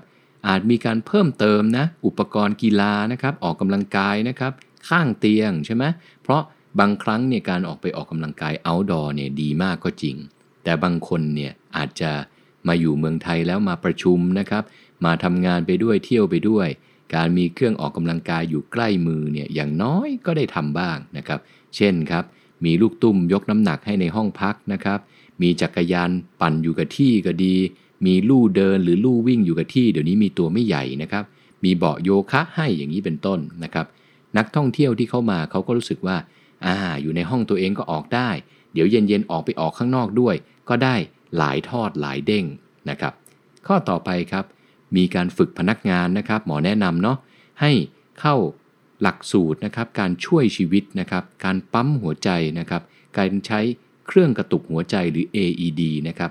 [0.48, 4.52] อาจมีการเพิ่มเติมนะอุปกรณ์กีฬานะครับออกกำลังกายนะครับ
[4.88, 5.84] ข้างเตียงใช่ไหม
[6.22, 6.42] เพราะ
[6.80, 10.16] บางครั้งเนี่ยการออกไปออกกำลังกาย outdoor เนี่ยดีมากก็จริง
[10.64, 12.10] แต่บางคนเนี่ยอาจจะ
[12.68, 14.64] มาอยู่เมืองไทยแล้วมาประชุมนะครับ
[15.04, 16.68] มาทำงานไปด้วยเที่ยวไปด้วย
[17.14, 21.40] การมีเครื่องออกกำลังกายอยู่ใกล้มือเนี่ยอย่างน้อยก็ได้ทำบ้างนะครับ
[21.76, 22.24] เช่นครับ
[22.64, 24.98] มีลูกตุ้มยกน้ำหนักให้ในห้องพักนะครับ
[25.42, 26.10] มีจักรยาน
[26.40, 27.54] ปั่นอยู่กับที่ก็ดี
[28.06, 31.24] มีลู่เดินหรือลู่วิ่งอยู่กับที่ เดี๋ยวนี้มีตัวไม่ใหญ่นะครับ
[31.64, 33.86] มีเบาะโยคะให้อย่างนี้เป็นต้นนะครับ
[34.36, 36.16] นักท่องเที่ยวที่เข้ามาเขาก็รู้สึกว่า
[36.66, 38.30] อ่าอยู่ในห้องตัวเองก็ออกได้
[38.72, 40.34] เดี๋ยวเย็นๆออกไปออกข้างนอกด้วย
[40.68, 40.96] ก็ได้
[41.36, 42.44] หลายทอดหลายเด้ง
[42.90, 43.12] นะครับ
[43.66, 44.44] ข้อต่อไปครับ
[44.96, 47.16] มีการฝึกพนักงานนะครับ หมอแนะนำเนาะ
[47.60, 47.72] ให้
[48.20, 48.36] เข้า
[49.02, 52.82] หลักสูตรนะครับ การช่วยชีวิตนะครับ การปั๊มหัวใจนะครับ
[53.16, 53.60] การใช้
[54.06, 56.30] เครื่องกระตุกหัวใจหรือ AED นะครับ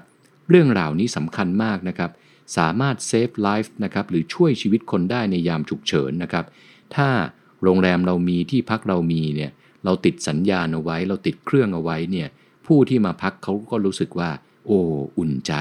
[0.52, 2.12] เรื่องราวนี้สำคัญมากนะครับ
[2.58, 6.46] สามารถเซฟไลฟ์นะครับหรือช่วยชีวิตคนได้ในยามฉุกเฉินนะครับ
[6.96, 7.10] ถ้า
[7.64, 9.52] โรงแรมเรามีที่พักเรามีเนี่ย
[9.86, 12.28] เราติดสัญญาณเอาไว้ เราติดเครื่องเอาไว้เนี่ย
[12.68, 14.30] ผู้ที่มาพักเขาก็รู้สึกว่า
[14.66, 14.80] โอ้
[15.18, 15.54] อุ่นใจ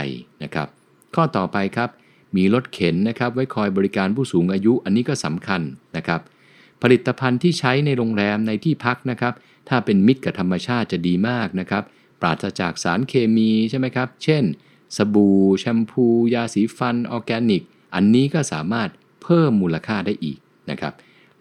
[0.43, 0.69] นะครับ
[1.15, 1.91] ข้อต่อไปครับ
[2.37, 5.61] มีรถเข็นนะครับไว้คอยบริการผู้สูงอายุอันนี้ก็สำคัญ
[5.97, 6.21] นะครับ
[6.83, 9.35] ผลิตภัณฑ์ที่ใช้ในโรงแรมในที่พักนะครับ
[9.69, 11.83] ถ้าเป็นมิตรกับธรรมชาติจะดีมากนะครับ
[12.21, 14.45] ปราศจากสารเคมีใช่ไหมครับ เช่น
[14.97, 17.63] สบู่ แชมพู ยาสีฟัน ออร์แกนิก
[17.95, 18.89] อันนี้ก็สามารถ
[19.23, 20.39] เพิ่มมูลค่าได้อีก
[20.71, 20.95] นะครับ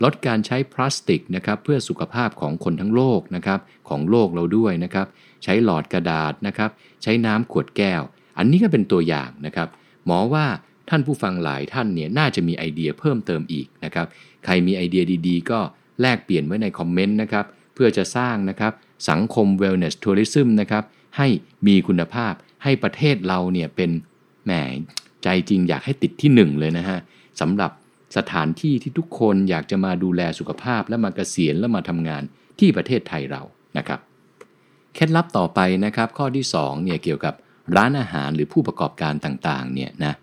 [0.04, 5.08] ลดการใช้พลาสติกนะครับเพื่อสุขภาพของคนทั้งโลกนะครับของโลกเราด้วยนะครับ
[5.44, 6.70] ใช้หลอดกระดาษนะครับ
[7.04, 8.02] ใช้น้ำขวดแก้ว
[8.38, 9.68] อันนี้ก็เป็นตัวอย่างนะครับ
[10.06, 10.46] หมอว่า
[10.90, 14.08] ท่านผู้ฟังหลายท่านเนี่ยน่าจะมีไอเดียเพิ่มเติมอีกนะครับ
[14.46, 15.60] ใครมีไอเดียดีๆ ก็
[16.02, 18.74] แลกเปลี่ยนไว้ในคอมเมนต์นะครับเพื่อจะสร้างนะครับ
[19.10, 20.84] สังคม wellness tourism นะครับ
[21.18, 21.28] ให้
[21.68, 22.34] มีคุณภาพ
[22.64, 23.92] ให้ประเทศเราเนี่ยเป็น
[24.46, 24.52] แหม
[25.24, 27.00] ใจจริงอยากให้ติดที่หนึ่งเลยนะฮะ
[27.42, 27.72] สำหรับ
[28.18, 32.24] สถานที่ที่ทุกคนอยากจะมาดูแลสุขภาพและมาเกษียณและมาทำงาน
[32.60, 33.42] ที่ประเทศไทยเรา
[33.78, 34.00] นะครับ
[34.94, 37.34] เคล็ดลับต่อไปนะครับ ข้อที่2เนี่ยเกี่ยวกับ
[37.76, 40.14] ร้านอาหารหรือผู้ประกอบการต่างๆเนี่ยนะ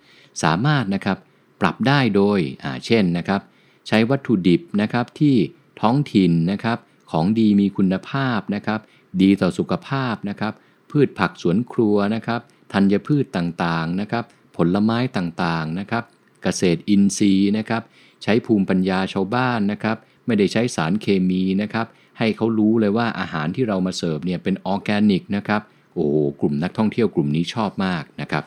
[0.42, 1.18] สามารถนะครับ
[1.60, 2.40] ปรับได้โดย
[2.86, 3.40] เช่นนะครับ
[3.88, 5.36] ใช้วัตถุดิบนะครับที่
[5.80, 6.78] ท้องถิ่นนะครับ
[7.10, 8.80] ของดีมีคุณภาพนะครับ
[9.22, 10.52] ดีต่อสุขภาพนะครับ
[10.90, 12.40] พืชผักสวนครัวนะครับ
[12.72, 14.24] ธัญพืชต่างๆนะครับ
[14.56, 16.04] ผลไม้ต่างๆนะครับ
[16.42, 17.82] เกษตรอินทรีย์นะครับ
[18.22, 21.86] ใช้ภูมิปัญญาชาวบ้านนะครับ ไม่ได้ใช้สารเคมีนะครับ
[22.18, 25.62] ให้เขารู้เลยว่าอาหารที่เรามาเสิร์ฟเนี่ยเป็นออร์แกนิกนะครับ
[25.94, 26.06] โอ้
[26.40, 28.44] กลุ่มนักท่องเที่ยวกลุ่มนี้ชอบมากนะครับ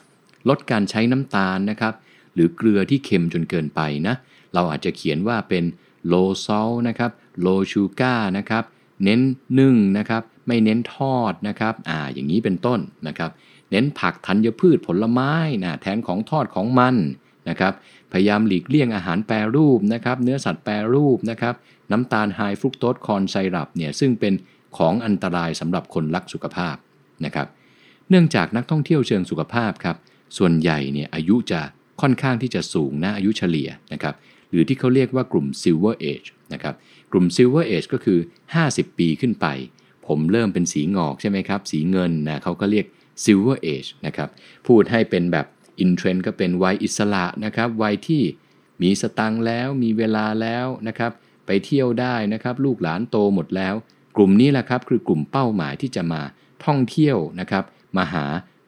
[0.49, 1.93] ลดการใช้น้ำตาลนะครับ
[2.33, 4.15] หรือเกลือที่เค็มจนเกินไปนะ
[4.53, 5.63] เราอาจจะเขียนว่าเป็น
[6.11, 7.11] low salt นะครับ
[7.45, 8.63] low sugar นะครับ
[9.03, 9.21] เน้น
[9.59, 13.31] นึ่งนะครับ ไม่เน้นทอดนะครับอ่าอย่างนี้เป็นต้นนะครับ
[13.71, 15.33] เน้นผักธัญพืชผลไม้
[15.63, 16.95] นะแทนของทอดของมัน
[17.49, 17.73] นะครับ
[18.11, 21.55] พยายามหลีกเลี่ยงอาหารแปรรูปนะครับ เนื้อสัตว์แปรรูปนะครับ
[21.91, 24.33] น้ำตาลไฮฟรุกโตสคอนไซรัปเนี่ยซึ่งเป็น
[24.77, 26.75] ของอันตรายสำหรับคนรักสุขภาพ
[27.25, 27.47] นะครับ
[28.09, 29.97] เนื่องจากนักท่องเที่ยวเชิงสุขภาพครับ
[30.37, 31.61] ส่วนใหญ่เนี่ยอายุจะ
[32.01, 34.15] ค่อนข้างที่จะสูงนะอายุเฉลี่ยนะครับ
[34.49, 36.75] หรือที่เขาเรียกว่ากลุ่ม Silver Age นะครับ
[37.11, 38.19] กลุ่ม Silver Age ก็คือ
[38.59, 39.45] 50 ปีขึ้นไป
[40.09, 42.85] ผมเริ่มเป็นสีงอกใช่ไหมครับ สีเงินนะเขาก็เรียก
[43.23, 44.29] Silver Age นะครับ
[44.67, 45.45] พูดให้เป็นแบบ
[45.79, 48.23] อินเทรนด์ก็เป็นวัยอิสระนะครับวัยที่
[48.81, 51.11] มีสตังแล้วมีเวลาแล้วนะครับ
[51.45, 53.73] ไปเที่ยวได้นะครับลูกหลานโตหมดแล้ว
[54.15, 56.21] กลุ่มนี้แหละครับคือกลุ่มเป้าหมายที่จะมา
[56.65, 57.63] ท่องเที่ยวนะครับ
[57.97, 58.25] มาหา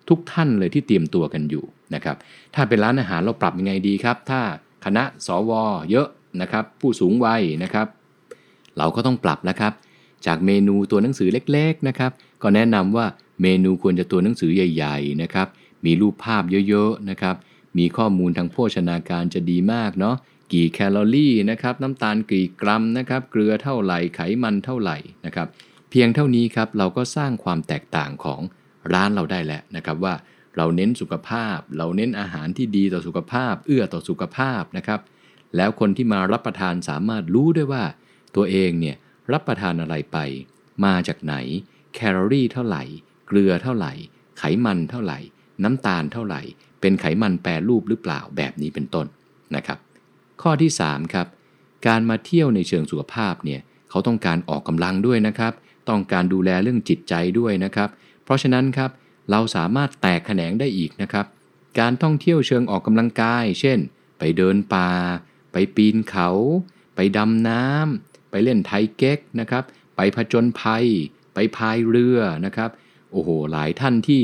[0.09, 1.65] ทุกท่านเลยที่เตรียมตัวกันอยู่
[1.95, 2.17] นะครับ
[2.55, 4.41] ถ้าเป็นร้านอาหารเราปรับยังไงดีครับ ถ้า
[4.85, 5.51] คณะสว
[5.91, 6.07] เยอะ
[6.41, 7.87] นะครับผู้สูงวัยนะครับ
[8.77, 9.73] เราก็ต้องปรับแล้วครับ
[10.25, 12.11] จากเมนูตัวหนังสือเล็กๆนะครับ
[12.41, 13.05] ก็แนะนำว่า
[13.41, 15.47] เมนูควรจะตัวหนังสือใหญ่ ๆ นะครับ
[15.85, 17.35] มีรูปภาพเยอะๆนะครับ
[17.77, 20.15] มีข้อมูลทางโภชนาการจะดีมากเนาะ
[20.53, 25.47] กี่แคลอรี่นะครับ น้ำตาลกี่กรัมนะครับ เกลือเท่าไหร่ ไขมันเท่าไหร่นะครับ
[25.89, 28.41] เพียงเท่านี้ครับ เราก็สร้างความแตกต่างของ
[28.93, 30.13] ร้านเราได้แล้วนะครับว่า
[30.57, 34.99] เราเน้นสุขภาพ เราเน้นอาหารที่ดีต่อสุขภาพ เอื้อต่อสุขภาพนะครับ
[35.55, 37.83] แล้วคนที่มารับประทานสามารถรู้ได้ว่า
[38.35, 38.95] ตัวเองเนี่ย
[39.33, 40.17] รับประทานอะไรไป
[40.85, 41.35] มาจากไหน
[41.95, 42.83] แคลอรี่เท่าไหร่
[43.27, 43.93] เกลือเท่าไหร่
[44.37, 45.19] ไขมันเท่าไหร่
[45.63, 46.41] น้ำตาลเท่าไหร่
[46.81, 49.05] เป็นไขมันแปรรูปหรือเปล่าแบบนี้เป็นต้น
[49.55, 49.77] นะครับ
[50.41, 51.27] ข้อที่3ครับ
[51.87, 55.53] การมาเที่ยวในเชิงสุขภาพเนี่ยเขาต้องการออกกำลังด้วยนะครับ
[55.89, 57.89] ต้องการดูแลเรื่องจิตใจด้วยนะครับ
[58.23, 58.91] เพราะฉะนั้นครับ
[59.31, 61.25] เราสามารถแตกแขนงได้อีกนะครับ
[61.79, 63.79] การท่องเที่ยวเชิงออกกำลังกาย เช่น
[64.19, 64.89] ไปเดินป่า
[65.51, 66.29] ไปปีนเขา
[66.95, 69.63] ไปดำน้ำ ไปเล่นไทเก๊กนะครับ
[69.95, 70.85] ไปผจญภัย
[71.33, 72.69] ไปพายเรือนะครับ
[73.11, 74.23] โอ้โหหลายท่านที่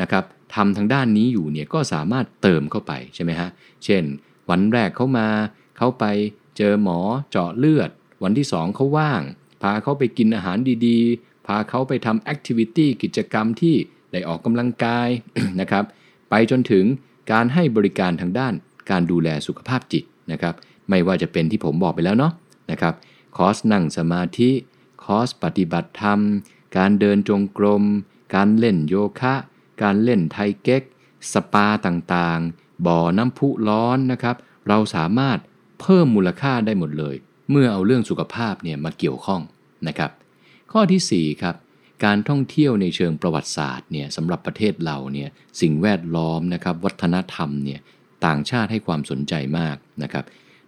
[0.00, 3.48] นะครับทำทางด้านนี้อยู่เนี่ยก็สามารถเติมเข้าไปใช่ไหมฮะ
[3.84, 4.02] เช่น
[4.50, 5.28] วันแรกเขามา
[5.76, 6.04] เขาไป
[6.56, 6.98] เจอหมอ
[7.30, 7.90] เจาะเลือด
[8.22, 9.22] วันที่สองเขาว่าง
[9.62, 13.76] พาเขาไปกินอาหารดีๆ พาเขาไปทำ activity กิจกรรมที่
[14.12, 15.08] ได้ออกกำลังกาย
[15.60, 15.84] นะครับ
[16.30, 16.84] ไปจนถึง
[17.32, 18.54] การให้บริการทางด้าน
[18.90, 20.54] การดูแลสุขภาพจิตนะครับ
[20.88, 22.32] ไม่ว่าจะเป็นที่ผมบอกไปแล้วเนาะ
[22.72, 22.94] นะครับ
[23.36, 24.50] คอร์สนั่งสมาธิ
[25.04, 26.20] คอร์สปฏิบัติธรรม
[26.76, 27.84] การเดินจงกรม
[28.34, 29.34] การเล่นโยคะ
[29.82, 30.82] การเล่นไทเก๊ก
[31.32, 34.36] สปาต่างๆ บ่อน้ำพุร้อนนะครับ
[34.68, 35.38] เราสามารถ
[35.80, 37.16] เพิ่มมูลค่าได้หมดเลย
[37.50, 39.42] เมื่อเอาเรื่องสุขภาพเนี่ยมาเกี่ยวข้อง
[39.88, 40.10] นะครับ
[40.72, 41.56] ข้อที่4ครับ
[42.04, 45.28] การท่องเที่ยวในเชิงประวัติศาสตร์เนี่ยสำหรับประเทศเราเนี่ย
[45.60, 47.80] สิ่งแวดล้อมนะครับวัฒนธรรมเนี่ย
[48.26, 50.24] ต่างชาติให้ความสนใจมากนะครับ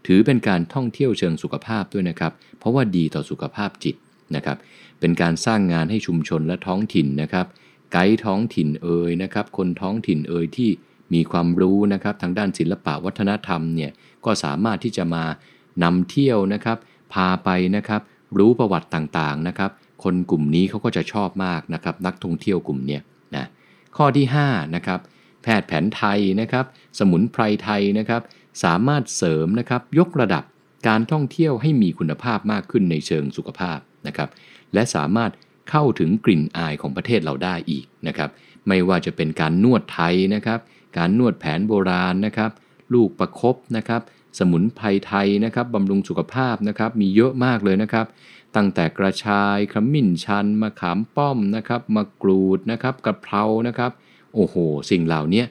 [0.06, 3.96] ถือเป็นการท่องเที่ยวเชิงสุขภาพด้วยนะครับ เพราะว่าดีต่อสุขภาพจิต
[4.36, 4.56] นะครับ
[5.00, 7.46] เป็นการสร้างงานให้ชุมชนและท้องถิ่นนะครับ
[7.92, 10.70] ไกด์ท้องถิ่นเอ่ยนะครับ คนท้องถิ่นเอ่ยที่
[11.14, 13.90] มีความรู้นะครับทางด้านศิลปะวัฒนธรรมเนี่ย
[14.24, 15.24] ก็สามารถที่จะมา
[15.82, 16.78] นำเที่ยวนะครับ
[17.12, 18.02] พาไปนะครับ
[18.38, 19.70] รู้ประวัติต่างๆนะครับ
[20.04, 22.98] คนกลุ่มนี้เขาก็จะชอบมากนะครับ นักท่องเที่ยวกลุ่มนี้
[23.36, 23.46] นะ
[23.96, 25.00] ข้อที่5นะครับ
[25.42, 26.64] แพทย์แผนไทยนะครับ
[26.98, 28.22] สมุนไพรไทยนะครับ
[28.64, 30.44] สามารถเสริมนะครับยกระดับ
[30.88, 34.28] การท่องเที่ยวให้มีคุณภาพมากขึ้นในเชิงสุขภาพนะครับ
[34.74, 35.30] และสามารถ
[35.70, 38.30] เข้าถึงกลิ่นอายของประเทศเราได้อีกนะครับ
[38.68, 40.60] ไม่ว่าจะเป็นการนวดไทยนะครับ
[40.98, 42.50] การนวดแผนโบราณนะครับ
[42.94, 44.02] ลูกประครบนะครับ
[44.38, 48.06] สมุนไพรไทยนะครับบำรุงสุขภาพนะครับมีเยอะมากเลยนะครับ
[48.56, 53.90] ตั้งแต่กระชายขมิ้นชันมะขามป้อมนะครับมะกรูดนะครับกระเพรานะครับ
[54.34, 54.54] โอ้โห
[54.90, 55.42] สิ่งเหล่านี้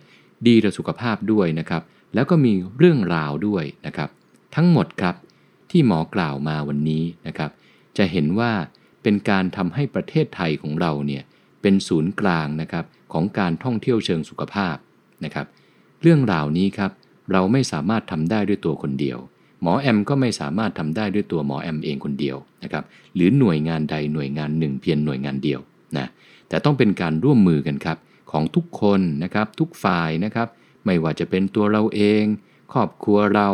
[0.48, 1.82] ดีต่อสุขภาพด้วยนะครับ
[2.14, 4.10] แล้วก็มีเรื่องราวด้วยนะครับ
[4.56, 5.16] ทั้งหมดครับ
[5.72, 7.52] ที่หมอกล่าวมาวันนี้นะครับ
[7.98, 8.52] จะเห็นว่า
[9.04, 11.24] เป็นการทำให้ประเทศไทยของเราเนี่ย
[11.62, 14.76] เป็นศูนย์กลางนะครับของการท่องเที่ยวเชิงสุขภาพ
[15.26, 15.48] นะครับ
[16.02, 16.92] เรื่องราวนี้ครับ
[17.32, 19.18] เราไม่สามารถทำได้ด้วยตัวคนเดียว
[19.62, 22.84] หมอแอมก็ไม่สามารถทำได้ด้วยตัวหมอแอมเองคนเดียวนะครับ
[23.16, 25.60] หรือหน่วยงานใดหน่วยงานหนึ่งเพียงหน่วยงานเดียว
[25.98, 26.08] นะ
[26.50, 27.98] แต่ต้องเป็นการร่วมมือกันครับ
[28.32, 30.48] ของทุกคนนะครับทุกฝ่ายนะครับ
[30.86, 32.24] ไม่ว่าจะเป็นตัวเราเอง
[32.74, 33.50] ครอบครัวเรา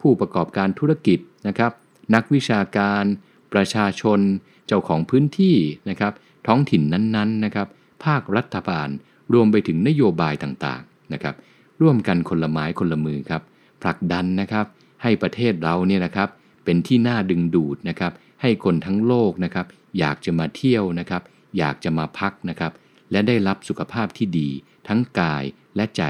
[0.00, 1.18] ผู้ประกอบการธุรกิจ
[1.48, 1.72] นะครับ
[2.14, 3.04] นักวิชาการ
[3.52, 4.20] ประชาชน
[4.66, 5.56] เจ้าของพื้นที่
[5.90, 6.12] นะครับ
[6.46, 7.68] ท้องถิ่นนั้นๆนะครับ
[8.04, 8.88] ภาครัฐบาล
[9.32, 11.34] รวมไปถึงนโยบายต่างๆนะครับ
[11.80, 13.42] ร่วมกันคนละไม้คนละมือครับ
[13.82, 14.66] ผลักดันนะครับ
[15.02, 16.28] ให้ประเทศเราเนี่ยนะครับ
[16.64, 18.12] เป็นที่น่าดึงดูดนะครับ
[18.42, 19.66] ให้คนทั้งโลกนะครับ
[19.98, 21.22] อยากจะมาเที่ยวนะครับ
[21.58, 22.72] อยากจะมาพักนะครับ
[23.10, 24.48] และได้รับสุขภาพที่ดี
[24.88, 25.44] ทั้งกาย
[25.76, 26.02] และใจ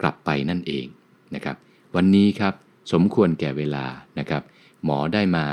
[0.00, 0.86] กลับไปนั่นเอง
[1.34, 1.56] นะครับ
[1.96, 2.54] วันนี้ครับ
[2.92, 3.86] สมควรแก่เวลา
[4.18, 4.42] นะครับ
[4.84, 5.44] หมอได้มา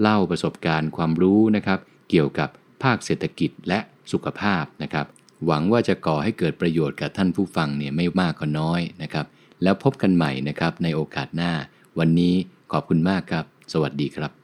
[0.00, 1.78] เล่าประสบการณ์ความรู้นะครับ
[2.10, 2.48] เกี่ยวกับ
[2.82, 3.78] ภาคเศรษฐกิจและ
[4.12, 5.06] สุขภาพนะครับ
[5.46, 9.26] หวังว่าจะก่อให้เกิดประโยชน์กับท่านผู้ฟังเนี่ยไม่มากก็น้อยนะครับ
[9.62, 11.52] แล้วพบกันใหม่นะครับในโอกาสหน้า
[11.98, 12.34] วันนี้
[12.72, 14.43] ขอบคุณมากครับ สวัสดีครับ